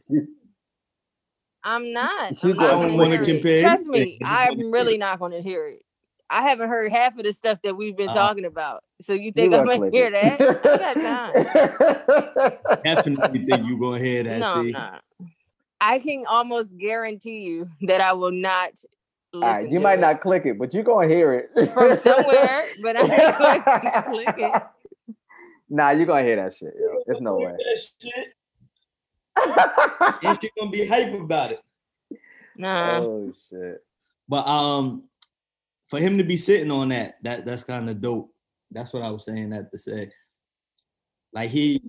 [1.64, 2.42] I'm not.
[2.42, 3.26] You I'm gonna don't wanna hear it.
[3.26, 4.18] compare Trust me.
[4.24, 5.82] I just wanna I'm really not gonna hear it.
[6.30, 8.84] I haven't heard half of the stuff that we've been Uh, talking about.
[9.02, 10.12] So you You think I'm gonna gonna hear it.
[10.12, 10.40] that?
[10.64, 12.82] I got time.
[12.84, 14.40] Definitely think you gonna hear that.
[14.40, 15.02] No, I'm see, not.
[15.80, 18.70] I can almost guarantee you that I will not
[19.32, 19.54] All listen.
[19.54, 22.64] right, you to might it not click it, but you're gonna hear it from somewhere,
[22.82, 24.62] but I ain't going to click it.
[25.70, 26.74] Nah, you're gonna hear that shit.
[26.78, 27.02] Yo.
[27.06, 27.52] There's no way.
[27.56, 28.28] That shit.
[30.22, 31.62] And she gonna be hype about it.
[32.56, 32.98] Nah.
[32.98, 33.84] oh shit.
[34.28, 35.04] But um,
[35.86, 38.34] for him to be sitting on that, that that's kind of dope.
[38.70, 40.10] That's what I was saying that to say.
[41.32, 41.80] Like he,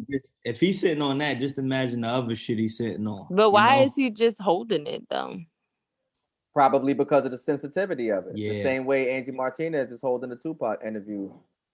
[0.44, 3.28] if he's sitting on that, just imagine the other shit he's sitting on.
[3.30, 3.84] But you why know?
[3.84, 5.38] is he just holding it though?
[6.54, 8.36] Probably because of the sensitivity of it.
[8.36, 11.32] The same way Angie Martinez is holding the Tupac interview.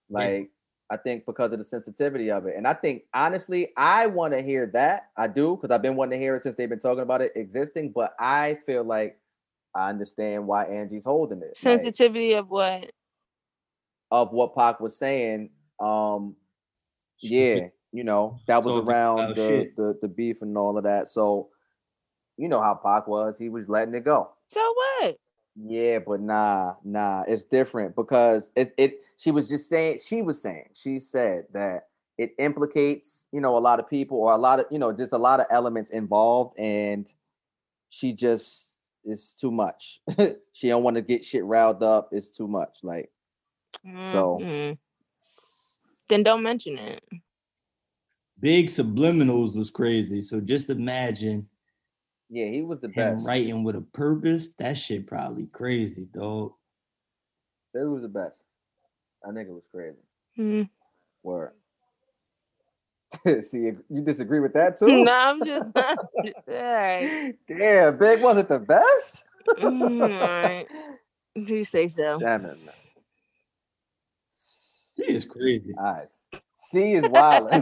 [0.09, 0.51] Like,
[0.91, 2.55] I think because of the sensitivity of it.
[2.55, 5.09] And I think honestly, I want to hear that.
[5.17, 7.31] I do, because I've been wanting to hear it since they've been talking about it
[7.35, 7.91] existing.
[7.91, 9.19] But I feel like
[9.73, 11.47] I understand why Angie's holding it.
[11.47, 12.91] like, Sensitivity of what?
[14.11, 15.49] of what Pac was saying.
[15.79, 16.35] Um,
[17.19, 21.09] yeah, you know, that was Talking around the, the the beef and all of that.
[21.09, 21.49] So
[22.37, 24.29] you know how Pac was, he was letting it go.
[24.49, 25.17] So what?
[25.55, 30.41] Yeah, but nah, nah, it's different because it it she was just saying she was
[30.41, 31.87] saying she said that
[32.17, 35.11] it implicates, you know, a lot of people or a lot of, you know, just
[35.13, 37.11] a lot of elements involved and
[37.89, 40.01] she just is too much.
[40.53, 42.09] she don't want to get shit riled up.
[42.13, 42.77] It's too much.
[42.83, 43.11] Like
[44.13, 44.77] So- Mhm.
[46.09, 47.03] Then don't mention it.
[48.39, 50.21] Big subliminals was crazy.
[50.21, 51.47] So just imagine
[52.29, 53.25] Yeah, he was the him best.
[53.25, 54.49] writing with a purpose.
[54.57, 56.53] That shit probably crazy, dog.
[57.73, 58.41] He was the best.
[59.27, 59.97] I think it was crazy.
[60.35, 60.63] Hmm.
[61.23, 61.53] Word.
[63.41, 65.03] See, you disagree with that too?
[65.05, 65.95] No, I'm just all
[66.47, 67.33] right.
[67.47, 69.23] Yeah, Big wasn't the best.
[69.59, 70.67] Mm, all right.
[71.37, 72.17] You say so.
[72.17, 72.73] Damn it, man.
[75.05, 75.73] She is crazy.
[75.77, 76.07] All right.
[76.55, 77.51] C is wild.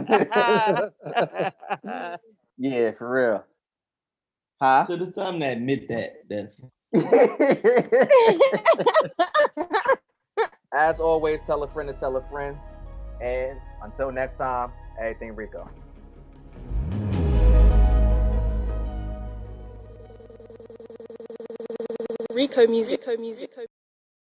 [2.56, 3.44] yeah, for real.
[4.60, 4.84] Huh?
[4.84, 6.52] So this time to admit that that
[10.72, 12.56] As always, tell a friend to tell a friend.
[13.20, 15.68] And until next time, everything Rico.
[22.30, 23.06] Rico music.
[23.06, 23.50] Rico music.